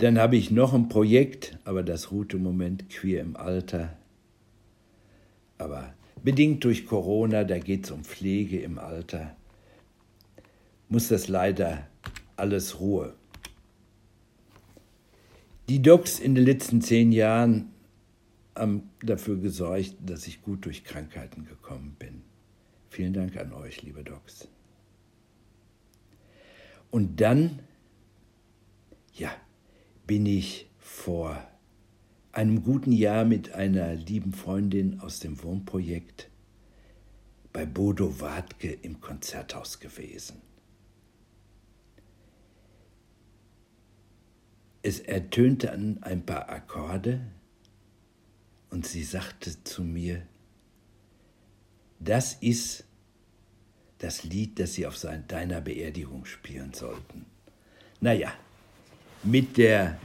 dann 0.00 0.18
habe 0.18 0.36
ich 0.36 0.50
noch 0.50 0.72
ein 0.72 0.88
Projekt, 0.88 1.58
aber 1.64 1.82
das 1.82 2.10
ruht 2.10 2.32
im 2.32 2.42
Moment 2.42 2.88
queer 2.88 3.20
im 3.20 3.36
Alter. 3.36 3.96
Aber 5.58 5.92
bedingt 6.22 6.64
durch 6.64 6.86
Corona, 6.86 7.44
da 7.44 7.58
geht 7.58 7.84
es 7.84 7.90
um 7.90 8.02
Pflege 8.04 8.60
im 8.60 8.78
Alter, 8.78 9.36
muss 10.88 11.08
das 11.08 11.28
leider 11.28 11.86
alles 12.36 12.80
Ruhe. 12.80 13.14
Die 15.68 15.82
Docs 15.82 16.18
in 16.18 16.34
den 16.34 16.44
letzten 16.44 16.80
zehn 16.80 17.12
Jahren 17.12 17.70
haben 18.56 18.90
dafür 19.02 19.36
gesorgt, 19.36 19.94
dass 20.04 20.26
ich 20.26 20.42
gut 20.42 20.64
durch 20.64 20.82
Krankheiten 20.82 21.44
gekommen 21.44 21.94
bin. 21.98 22.22
Vielen 22.88 23.12
Dank 23.12 23.36
an 23.36 23.52
euch, 23.52 23.82
liebe 23.82 24.02
Docs. 24.02 24.48
Und 26.90 27.20
dann, 27.20 27.60
ja, 29.14 29.30
bin 30.10 30.26
ich 30.26 30.68
vor 30.80 31.40
einem 32.32 32.64
guten 32.64 32.90
Jahr 32.90 33.24
mit 33.24 33.52
einer 33.52 33.94
lieben 33.94 34.32
Freundin 34.32 34.98
aus 34.98 35.20
dem 35.20 35.40
Wohnprojekt 35.40 36.28
bei 37.52 37.64
Bodo 37.64 38.18
Wartke 38.18 38.72
im 38.72 39.00
Konzerthaus 39.00 39.78
gewesen. 39.78 40.42
Es 44.82 44.98
ertönte 44.98 45.70
an 45.70 46.02
ein 46.02 46.26
paar 46.26 46.48
Akkorde 46.48 47.20
und 48.70 48.88
sie 48.88 49.04
sagte 49.04 49.62
zu 49.62 49.84
mir, 49.84 50.26
das 52.00 52.34
ist 52.34 52.82
das 53.98 54.24
Lied, 54.24 54.58
das 54.58 54.74
Sie 54.74 54.88
auf 54.88 55.00
deiner 55.00 55.60
Beerdigung 55.60 56.24
spielen 56.24 56.72
sollten. 56.72 57.26
Naja, 58.00 58.32
mit 59.22 59.56
der 59.56 59.98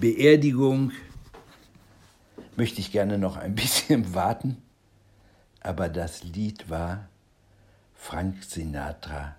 Beerdigung 0.00 0.92
möchte 2.56 2.80
ich 2.80 2.92
gerne 2.92 3.18
noch 3.18 3.36
ein 3.36 3.54
bisschen 3.56 4.14
warten, 4.14 4.62
aber 5.60 5.88
das 5.88 6.22
Lied 6.22 6.70
war 6.70 7.08
Frank 7.94 8.44
Sinatra, 8.44 9.36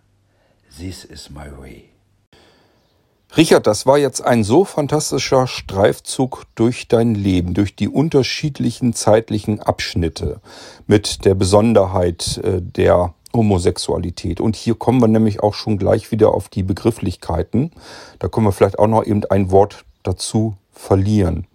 This 0.77 1.05
is 1.05 1.29
my 1.29 1.45
way. 1.57 1.89
Richard, 3.37 3.67
das 3.67 3.85
war 3.85 3.97
jetzt 3.97 4.21
ein 4.21 4.43
so 4.43 4.65
fantastischer 4.65 5.45
Streifzug 5.47 6.45
durch 6.55 6.87
dein 6.87 7.15
Leben, 7.15 7.53
durch 7.53 7.75
die 7.75 7.89
unterschiedlichen 7.89 8.93
zeitlichen 8.93 9.59
Abschnitte 9.59 10.39
mit 10.87 11.25
der 11.25 11.35
Besonderheit 11.35 12.37
äh, 12.37 12.61
der 12.61 13.13
Homosexualität. 13.35 14.39
Und 14.39 14.55
hier 14.55 14.75
kommen 14.75 15.01
wir 15.01 15.07
nämlich 15.07 15.41
auch 15.41 15.53
schon 15.53 15.77
gleich 15.77 16.11
wieder 16.11 16.33
auf 16.33 16.49
die 16.49 16.63
Begrifflichkeiten. 16.63 17.71
Da 18.19 18.27
können 18.27 18.45
wir 18.45 18.51
vielleicht 18.51 18.79
auch 18.79 18.87
noch 18.87 19.05
eben 19.05 19.23
ein 19.25 19.51
Wort 19.51 19.85
dazu 20.03 20.55
verlieren. 20.71 21.47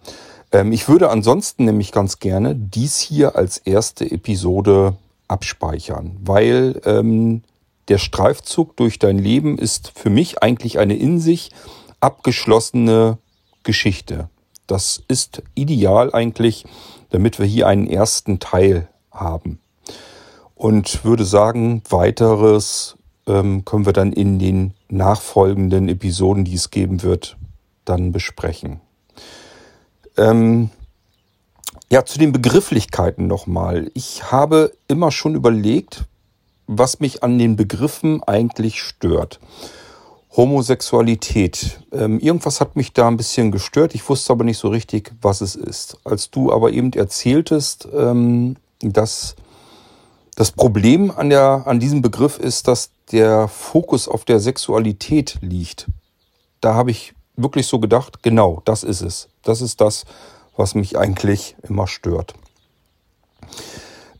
Ähm, 0.52 0.72
ich 0.72 0.88
würde 0.88 1.10
ansonsten 1.10 1.64
nämlich 1.64 1.92
ganz 1.92 2.18
gerne 2.18 2.54
dies 2.54 2.98
hier 2.98 3.36
als 3.36 3.58
erste 3.58 4.10
Episode 4.10 4.96
abspeichern, 5.28 6.16
weil 6.22 6.80
ähm, 6.84 7.42
der 7.88 7.98
Streifzug 7.98 8.76
durch 8.76 8.98
dein 8.98 9.18
Leben 9.18 9.59
ist 9.59 9.92
für 9.94 10.11
mich 10.11 10.42
eigentlich 10.42 10.78
eine 10.78 10.96
in 10.96 11.20
sich 11.20 11.50
abgeschlossene 12.00 13.18
Geschichte. 13.62 14.28
Das 14.66 15.02
ist 15.09 15.42
ideal 15.55 16.14
eigentlich, 16.14 16.64
damit 17.11 17.38
wir 17.38 17.46
hier 17.46 17.66
einen 17.66 17.88
ersten 17.88 18.38
Teil 18.38 18.88
haben 19.11 19.61
und 20.61 21.06
würde 21.06 21.24
sagen, 21.24 21.82
weiteres 21.88 22.98
ähm, 23.26 23.64
können 23.64 23.86
wir 23.86 23.94
dann 23.94 24.12
in 24.12 24.38
den 24.38 24.74
nachfolgenden 24.90 25.88
Episoden, 25.88 26.44
die 26.44 26.54
es 26.54 26.70
geben 26.70 27.02
wird, 27.02 27.38
dann 27.86 28.12
besprechen. 28.12 28.82
Ähm, 30.18 30.68
ja, 31.90 32.04
zu 32.04 32.18
den 32.18 32.32
Begrifflichkeiten 32.32 33.26
nochmal. 33.26 33.90
Ich 33.94 34.30
habe 34.30 34.74
immer 34.86 35.11
schon 35.11 35.34
überlegt, 35.34 36.04
was 36.66 37.00
mich 37.00 37.22
an 37.22 37.38
den 37.38 37.56
Begriffen 37.56 38.22
eigentlich 38.22 38.82
stört. 38.82 39.40
Homosexualität. 40.36 41.80
Ähm, 41.90 42.20
irgendwas 42.20 42.61
hat 42.61 42.76
mich 42.76 42.92
da 42.92 43.08
ein 43.08 43.16
bisschen 43.16 43.50
gestört. 43.50 43.94
Ich 43.94 44.06
wusste 44.11 44.34
aber 44.34 44.44
nicht 44.44 44.58
so 44.58 44.68
richtig, 44.68 45.14
was 45.22 45.40
es 45.40 45.54
ist. 45.54 45.96
Als 46.04 46.30
du 46.30 46.52
aber 46.52 46.70
eben 46.70 46.92
erzähltest, 46.92 47.88
ähm, 47.96 48.56
dass 48.80 49.36
das 50.41 50.53
Problem 50.53 51.11
an, 51.11 51.28
der, 51.28 51.64
an 51.66 51.80
diesem 51.80 52.01
Begriff 52.01 52.38
ist, 52.38 52.66
dass 52.66 52.93
der 53.12 53.47
Fokus 53.47 54.09
auf 54.09 54.24
der 54.24 54.41
Sexualität 54.41 55.36
liegt. 55.43 55.86
Da 56.62 56.72
habe 56.72 56.91
ich 56.91 57.12
wirklich 57.36 57.66
so 57.66 57.78
gedacht, 57.78 58.22
genau, 58.22 58.62
das 58.64 58.82
ist 58.82 59.03
es. 59.03 59.28
Das 59.43 59.61
ist 59.61 59.82
das, 59.82 60.07
was 60.57 60.74
mich 60.74 60.97
eigentlich 60.97 61.57
immer 61.68 61.86
stört. 61.86 62.32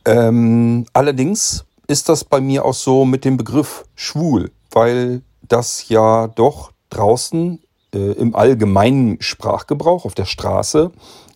Ähm, 0.05 0.85
allerdings 0.93 1.64
ist 1.87 2.11
das 2.11 2.23
bei 2.25 2.43
mir 2.43 2.66
auch 2.66 2.75
so 2.75 3.07
mit 3.07 3.25
dem 3.25 3.39
Begriff 3.39 3.87
schwul, 3.95 4.51
weil 4.73 5.23
das 5.49 5.89
ja 5.89 6.27
doch 6.27 6.73
draußen 6.91 7.62
äh, 7.95 8.12
im 8.12 8.35
allgemeinen 8.35 9.23
Sprachgebrauch 9.23 10.05
auf 10.05 10.14
der 10.14 10.27
Straße 10.27 10.91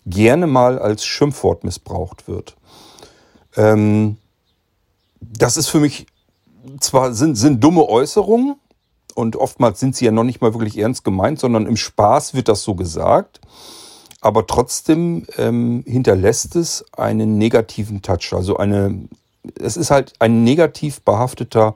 gerne 0.05 0.45
mal 0.45 0.77
als 0.77 1.05
Schimpfwort 1.05 1.63
missbraucht 1.63 2.27
wird. 2.27 2.55
Ähm, 3.57 4.17
das 5.33 5.57
ist 5.57 5.67
für 5.67 5.79
mich 5.79 6.07
zwar 6.79 7.13
sind, 7.13 7.35
sind 7.35 7.63
dumme 7.63 7.87
Äußerungen 7.87 8.55
und 9.13 9.35
oftmals 9.35 9.79
sind 9.79 9.95
sie 9.95 10.05
ja 10.05 10.11
noch 10.11 10.23
nicht 10.23 10.41
mal 10.41 10.53
wirklich 10.53 10.77
ernst 10.77 11.03
gemeint, 11.03 11.39
sondern 11.39 11.65
im 11.65 11.77
Spaß 11.77 12.33
wird 12.33 12.47
das 12.47 12.63
so 12.63 12.75
gesagt. 12.75 13.39
Aber 14.21 14.47
trotzdem 14.47 15.25
ähm, 15.37 15.83
hinterlässt 15.85 16.55
es 16.55 16.83
einen 16.97 17.37
negativen 17.37 18.01
Touch. 18.01 18.33
Also 18.33 18.57
eine, 18.57 19.07
es 19.59 19.77
ist 19.77 19.91
halt 19.91 20.13
ein 20.19 20.43
negativ 20.43 21.01
behafteter 21.01 21.75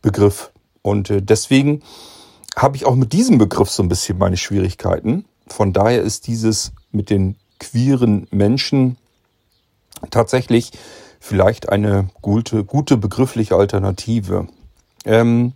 Begriff. 0.00 0.50
Und 0.82 1.10
äh, 1.10 1.20
deswegen 1.20 1.82
habe 2.56 2.76
ich 2.76 2.86
auch 2.86 2.94
mit 2.94 3.12
diesem 3.12 3.38
Begriff 3.38 3.70
so 3.70 3.82
ein 3.82 3.88
bisschen 3.88 4.18
meine 4.18 4.38
Schwierigkeiten. 4.38 5.26
Von 5.46 5.72
daher 5.72 6.02
ist 6.02 6.26
dieses 6.26 6.72
mit 6.90 7.10
den 7.10 7.36
queeren 7.58 8.26
Menschen 8.30 8.96
tatsächlich 10.10 10.72
vielleicht 11.20 11.68
eine 11.68 12.08
gute, 12.22 12.64
gute 12.64 12.96
begriffliche 12.96 13.54
Alternative. 13.54 14.48
Ähm, 15.04 15.52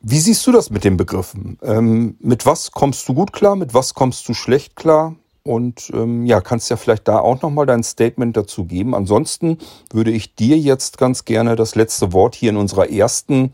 wie 0.00 0.18
siehst 0.18 0.46
du 0.46 0.52
das 0.52 0.70
mit 0.70 0.84
den 0.84 0.96
Begriffen? 0.96 1.58
Ähm, 1.62 2.16
mit 2.20 2.44
was 2.46 2.70
kommst 2.70 3.08
du 3.08 3.14
gut 3.14 3.32
klar? 3.32 3.56
Mit 3.56 3.74
was 3.74 3.94
kommst 3.94 4.28
du 4.28 4.34
schlecht 4.34 4.76
klar? 4.76 5.16
Und 5.44 5.90
ähm, 5.94 6.24
ja, 6.24 6.40
kannst 6.40 6.70
ja 6.70 6.76
vielleicht 6.76 7.08
da 7.08 7.18
auch 7.18 7.42
nochmal 7.42 7.66
dein 7.66 7.82
Statement 7.82 8.36
dazu 8.36 8.64
geben. 8.64 8.94
Ansonsten 8.94 9.58
würde 9.90 10.12
ich 10.12 10.36
dir 10.36 10.56
jetzt 10.58 10.98
ganz 10.98 11.24
gerne 11.24 11.56
das 11.56 11.74
letzte 11.74 12.12
Wort 12.12 12.34
hier 12.34 12.50
in 12.50 12.56
unserer 12.56 12.90
ersten 12.90 13.52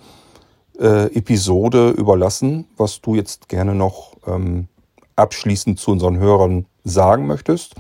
äh, 0.79 1.15
Episode 1.15 1.91
überlassen, 1.91 2.67
was 2.77 3.01
du 3.01 3.15
jetzt 3.15 3.49
gerne 3.49 3.75
noch 3.75 4.17
ähm, 4.27 4.69
abschließend 5.17 5.79
zu 5.79 5.91
unseren 5.91 6.19
Hörern 6.19 6.67
sagen 6.85 7.27
möchtest. 7.27 7.75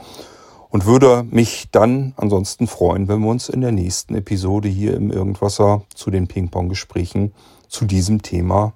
Und 0.70 0.84
würde 0.84 1.24
mich 1.30 1.70
dann 1.70 2.12
ansonsten 2.16 2.66
freuen, 2.66 3.08
wenn 3.08 3.20
wir 3.20 3.30
uns 3.30 3.48
in 3.48 3.62
der 3.62 3.72
nächsten 3.72 4.14
Episode 4.14 4.68
hier 4.68 4.94
im 4.94 5.10
Irgendwasser 5.10 5.82
zu 5.94 6.10
den 6.10 6.28
Ping-Pong-Gesprächen 6.28 7.32
zu 7.68 7.86
diesem 7.86 8.22
Thema 8.22 8.74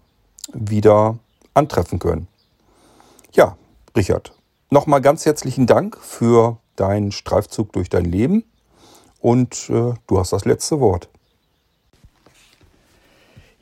wieder 0.53 1.19
antreffen 1.55 1.99
können. 1.99 2.29
Ja, 3.33 3.57
Richard, 3.97 4.33
nochmal 4.71 5.01
ganz 5.03 5.27
herzlichen 5.27 5.67
Dank 5.67 5.99
für 5.99 6.59
deinen 6.77 7.13
Streifzug 7.13 7.73
durch 7.73 7.91
dein 7.91 8.07
Leben 8.07 8.45
und 9.21 9.69
äh, 9.71 9.95
du 10.07 10.19
hast 10.19 10.33
das 10.33 10.45
letzte 10.45 10.81
Wort. 10.81 11.09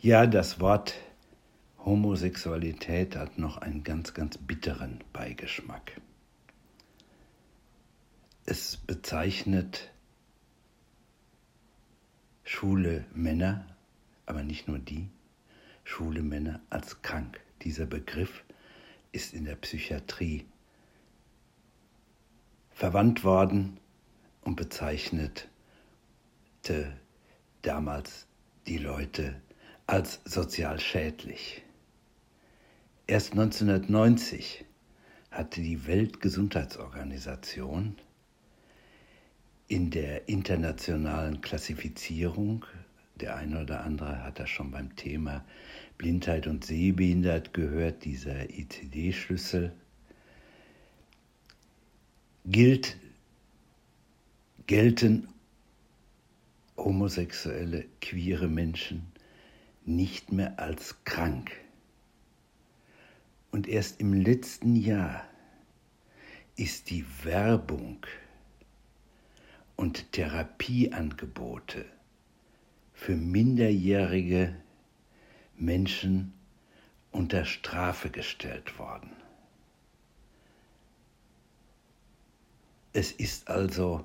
Ja, 0.01 0.27
das 0.27 0.61
Wort 0.61 0.95
Homosexualität 1.85 3.17
hat 3.17 3.39
noch 3.39 3.59
einen 3.59 3.85
ganz, 3.85 4.15
ganz 4.15 4.39
bitteren 4.39 5.01
Beigeschmack. 5.13 6.01
Es 8.51 8.77
bezeichnet 8.79 9.93
schwule 12.43 13.05
Männer, 13.15 13.77
aber 14.27 14.43
nicht 14.43 14.67
nur 14.67 14.81
die, 14.81 15.09
schwule 15.85 16.21
Männer 16.21 16.61
als 16.69 17.01
krank. 17.01 17.39
Dieser 17.63 17.87
Begriff 17.87 18.43
ist 19.13 19.35
in 19.35 19.45
der 19.45 19.55
Psychiatrie 19.55 20.47
verwandt 22.71 23.23
worden 23.23 23.79
und 24.41 24.57
bezeichnete 24.57 25.47
damals 27.63 28.27
die 28.67 28.79
Leute 28.79 29.41
als 29.87 30.23
sozial 30.25 30.81
schädlich. 30.81 31.63
Erst 33.07 33.31
1990 33.31 34.65
hatte 35.31 35.61
die 35.61 35.87
Weltgesundheitsorganisation 35.87 37.95
in 39.71 39.89
der 39.89 40.29
internationalen 40.29 41.41
Klassifizierung, 41.43 42.67
der 43.21 43.37
eine 43.37 43.63
oder 43.63 43.85
andere 43.85 44.25
hat 44.25 44.41
das 44.41 44.51
schon 44.51 44.73
beim 44.73 44.97
Thema 44.97 45.45
Blindheit 45.97 46.49
und 46.49 46.65
Sehbehindert 46.65 47.55
gehört, 47.55 48.05
dieser 48.05 48.51
ICD-Schlüssel, 48.51 49.73
gilt, 52.47 52.97
gelten 54.67 55.29
homosexuelle, 56.77 57.85
queere 58.01 58.49
Menschen 58.49 59.13
nicht 59.85 60.33
mehr 60.33 60.59
als 60.59 60.97
krank. 61.05 61.53
Und 63.53 63.69
erst 63.69 64.01
im 64.01 64.15
letzten 64.15 64.75
Jahr 64.75 65.25
ist 66.57 66.91
die 66.91 67.05
Werbung 67.23 68.05
und 69.81 70.13
Therapieangebote 70.13 71.87
für 72.93 73.17
minderjährige 73.17 74.55
Menschen 75.57 76.35
unter 77.13 77.47
Strafe 77.47 78.11
gestellt 78.11 78.79
worden. 78.79 79.11
Es 82.93 83.11
ist 83.11 83.49
also 83.49 84.05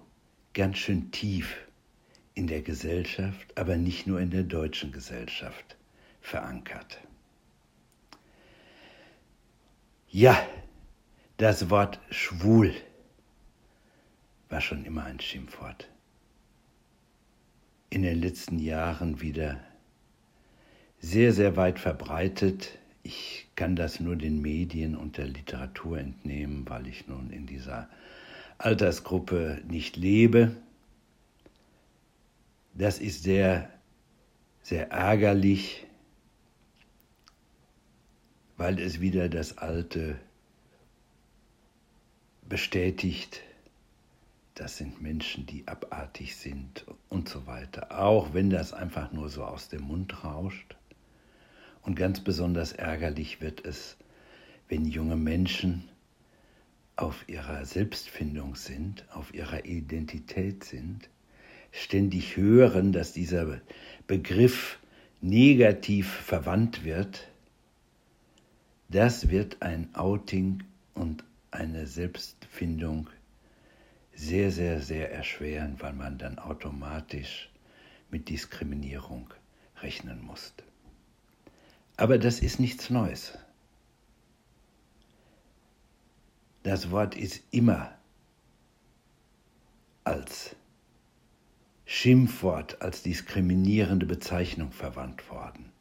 ganz 0.54 0.78
schön 0.78 1.12
tief 1.12 1.54
in 2.36 2.48
der 2.48 2.62
Gesellschaft, 2.62 3.58
aber 3.58 3.76
nicht 3.76 4.08
nur 4.08 4.22
in 4.22 4.30
der 4.30 4.44
deutschen 4.44 4.94
Gesellschaft 4.94 5.76
verankert. 6.22 7.02
Ja, 10.08 10.42
das 11.36 11.70
Wort 11.70 12.00
schwul 12.12 12.74
war 14.50 14.62
schon 14.62 14.86
immer 14.86 15.04
ein 15.06 15.20
Schimpfwort. 15.20 15.90
In 17.90 18.04
den 18.04 18.20
letzten 18.20 18.60
Jahren 18.60 19.22
wieder 19.22 19.60
sehr, 21.00 21.34
sehr 21.34 21.56
weit 21.56 21.80
verbreitet. 21.80 22.78
Ich 23.04 23.48
kann 23.56 23.76
das 23.76 24.00
nur 24.00 24.16
den 24.16 24.42
Medien 24.42 24.96
und 24.96 25.18
der 25.18 25.28
Literatur 25.28 26.00
entnehmen, 26.00 26.68
weil 26.68 26.88
ich 26.88 27.08
nun 27.08 27.30
in 27.30 27.46
dieser 27.46 27.90
Altersgruppe 28.58 29.62
nicht 29.68 29.98
lebe. 29.98 30.56
Das 32.74 33.00
ist 33.00 33.24
sehr, 33.24 33.70
sehr 34.62 34.92
ärgerlich, 34.92 35.86
weil 38.58 38.80
es 38.80 39.00
wieder 39.00 39.30
das 39.30 39.58
Alte 39.58 40.20
bestätigt. 42.50 43.42
Das 44.56 44.78
sind 44.78 45.02
Menschen, 45.02 45.46
die 45.46 45.68
abartig 45.68 46.38
sind 46.38 46.86
und 47.10 47.28
so 47.28 47.46
weiter. 47.46 48.00
Auch 48.00 48.34
wenn 48.34 48.50
das 48.50 48.72
einfach 48.72 49.12
nur 49.12 49.28
so 49.28 49.44
aus 49.44 49.68
dem 49.68 49.82
Mund 49.82 50.24
rauscht. 50.24 50.78
Und 51.82 51.96
ganz 51.96 52.22
besonders 52.22 52.72
ärgerlich 52.72 53.42
wird 53.42 53.66
es, 53.66 53.98
wenn 54.70 54.86
junge 54.86 55.18
Menschen 55.18 55.90
auf 56.96 57.28
ihrer 57.28 57.66
Selbstfindung 57.66 58.56
sind, 58.56 59.06
auf 59.12 59.34
ihrer 59.34 59.66
Identität 59.66 60.64
sind, 60.64 61.10
ständig 61.72 62.38
hören, 62.38 62.94
dass 62.94 63.12
dieser 63.12 63.60
Begriff 64.08 64.80
negativ 65.20 66.10
verwandt 66.10 66.86
wird, 66.86 67.28
das 68.88 69.30
wird 69.30 69.62
ein 69.62 69.94
Outing 69.96 70.64
und 70.94 71.26
eine 71.52 71.88
Selbstfindung 71.88 73.10
sehr, 74.16 74.52
sehr, 74.52 74.82
sehr 74.82 75.12
erschweren, 75.12 75.76
weil 75.80 75.94
man 75.94 76.18
dann 76.18 76.40
automatisch 76.40 77.50
mit 78.10 78.30
Diskriminierung 78.30 79.30
rechnen 79.82 80.24
muss. 80.24 80.54
Aber 81.98 82.18
das 82.18 82.40
ist 82.40 82.60
nichts 82.60 82.90
Neues. 82.90 83.38
Das 86.64 86.92
Wort 86.92 87.16
ist 87.16 87.44
immer 87.52 87.96
als 90.04 90.56
Schimpfwort, 91.86 92.82
als 92.82 93.04
diskriminierende 93.04 94.06
Bezeichnung 94.06 94.72
verwandt 94.72 95.30
worden. 95.30 95.72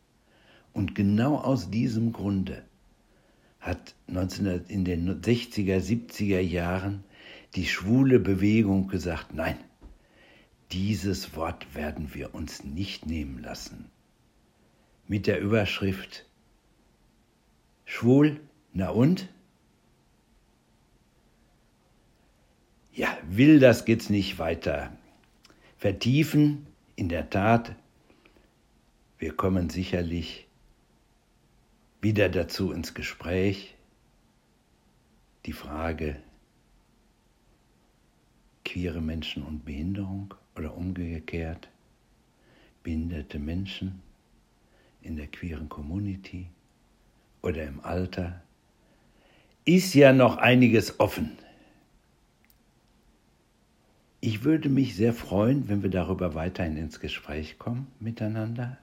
Und 0.73 0.95
genau 0.95 1.39
aus 1.39 1.71
diesem 1.71 2.13
Grunde 2.13 2.65
hat 3.61 3.95
1900, 4.09 4.71
in 4.71 4.85
den 4.85 5.23
60er, 5.23 5.79
70er 5.79 6.41
Jahren 6.41 7.05
die 7.55 7.67
schwule 7.67 8.19
Bewegung 8.19 8.89
gesagt, 8.89 9.35
nein, 9.35 9.57
dieses 10.73 11.37
Wort 11.37 11.75
werden 11.75 12.15
wir 12.15 12.35
uns 12.35 12.65
nicht 12.65 13.07
nehmen 13.07 13.43
lassen. 13.43 13.91
Mit 15.07 15.27
der 15.27 15.41
Überschrift 15.41 16.27
Schwul, 17.85 18.41
na 18.73 18.89
und? 18.89 19.29
Ja, 22.93 23.17
will 23.29 23.61
das 23.61 23.85
geht's 23.85 24.09
nicht 24.09 24.39
weiter 24.39 24.97
vertiefen. 25.77 26.67
In 26.97 27.09
der 27.09 27.29
Tat, 27.29 27.75
wir 29.19 29.37
kommen 29.37 29.69
sicherlich 29.69 30.49
wieder 32.01 32.29
dazu 32.29 32.73
ins 32.73 32.95
Gespräch 32.95 33.75
die 35.47 35.53
Frage 35.53 36.23
queere 38.65 39.01
Menschen 39.01 39.43
und 39.43 39.65
Behinderung 39.65 40.35
oder 40.57 40.77
umgekehrt 40.77 41.69
behinderte 42.85 43.39
Menschen 43.39 44.03
in 45.03 45.17
der 45.17 45.27
queeren 45.27 45.69
Community 45.69 46.47
oder 47.43 47.65
im 47.65 47.81
Alter, 47.81 48.43
ist 49.65 49.95
ja 49.95 50.13
noch 50.13 50.37
einiges 50.37 51.01
offen. 51.01 51.37
Ich 54.21 54.45
würde 54.45 54.69
mich 54.69 54.95
sehr 54.97 55.13
freuen, 55.13 55.69
wenn 55.69 55.83
wir 55.83 55.91
darüber 55.91 56.35
weiterhin 56.35 56.77
ins 56.77 57.01
Gespräch 57.01 57.59
kommen 57.59 57.89
miteinander. 58.01 58.79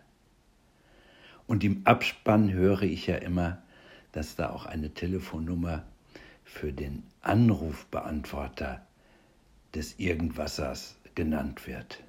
Und 1.47 1.63
im 1.63 1.81
Abspann 1.85 2.51
höre 2.51 2.83
ich 2.83 3.07
ja 3.07 3.15
immer, 3.15 3.61
dass 4.11 4.35
da 4.35 4.49
auch 4.49 4.65
eine 4.65 4.91
Telefonnummer 4.91 5.83
für 6.43 6.71
den 6.71 7.03
Anrufbeantworter 7.21 8.85
des 9.75 9.99
Irgendwassers 9.99 10.95
genannt 11.15 11.67
wird. 11.67 12.03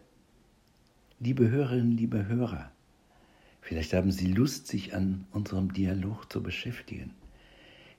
Liebe 1.20 1.48
Hörerinnen, 1.48 1.96
liebe 1.96 2.26
Hörer, 2.26 2.70
vielleicht 3.60 3.92
haben 3.92 4.10
Sie 4.10 4.26
Lust, 4.26 4.66
sich 4.66 4.94
an 4.94 5.26
unserem 5.32 5.72
Dialog 5.72 6.32
zu 6.32 6.42
beschäftigen. 6.42 7.14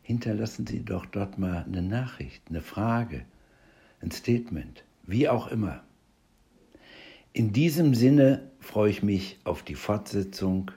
Hinterlassen 0.01 0.68
Sie 0.68 0.84
doch 0.84 1.05
dort 1.05 1.38
mal 1.38 1.64
eine 1.64 1.82
Nachricht, 1.82 2.43
eine 2.49 2.61
Frage, 2.61 3.26
ein 4.01 4.11
Statement, 4.11 4.84
wie 5.03 5.30
auch 5.30 5.47
immer. 5.47 5.84
In 7.32 7.53
diesem 7.53 7.95
Sinne 7.95 8.51
freue 8.59 8.91
ich 8.91 9.01
mich 9.01 9.39
auf 9.43 9.64
die 9.64 9.76
Fortsetzung 9.76 10.72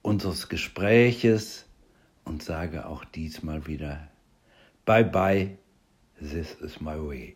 unseres 0.00 0.48
Gespräches 0.48 1.66
und 2.24 2.42
sage 2.42 2.86
auch 2.86 3.04
diesmal 3.04 3.66
wieder 3.66 4.08
Bye 4.84 5.04
bye, 5.04 5.58
this 6.20 6.54
is 6.60 6.80
my 6.80 6.96
way. 6.96 7.35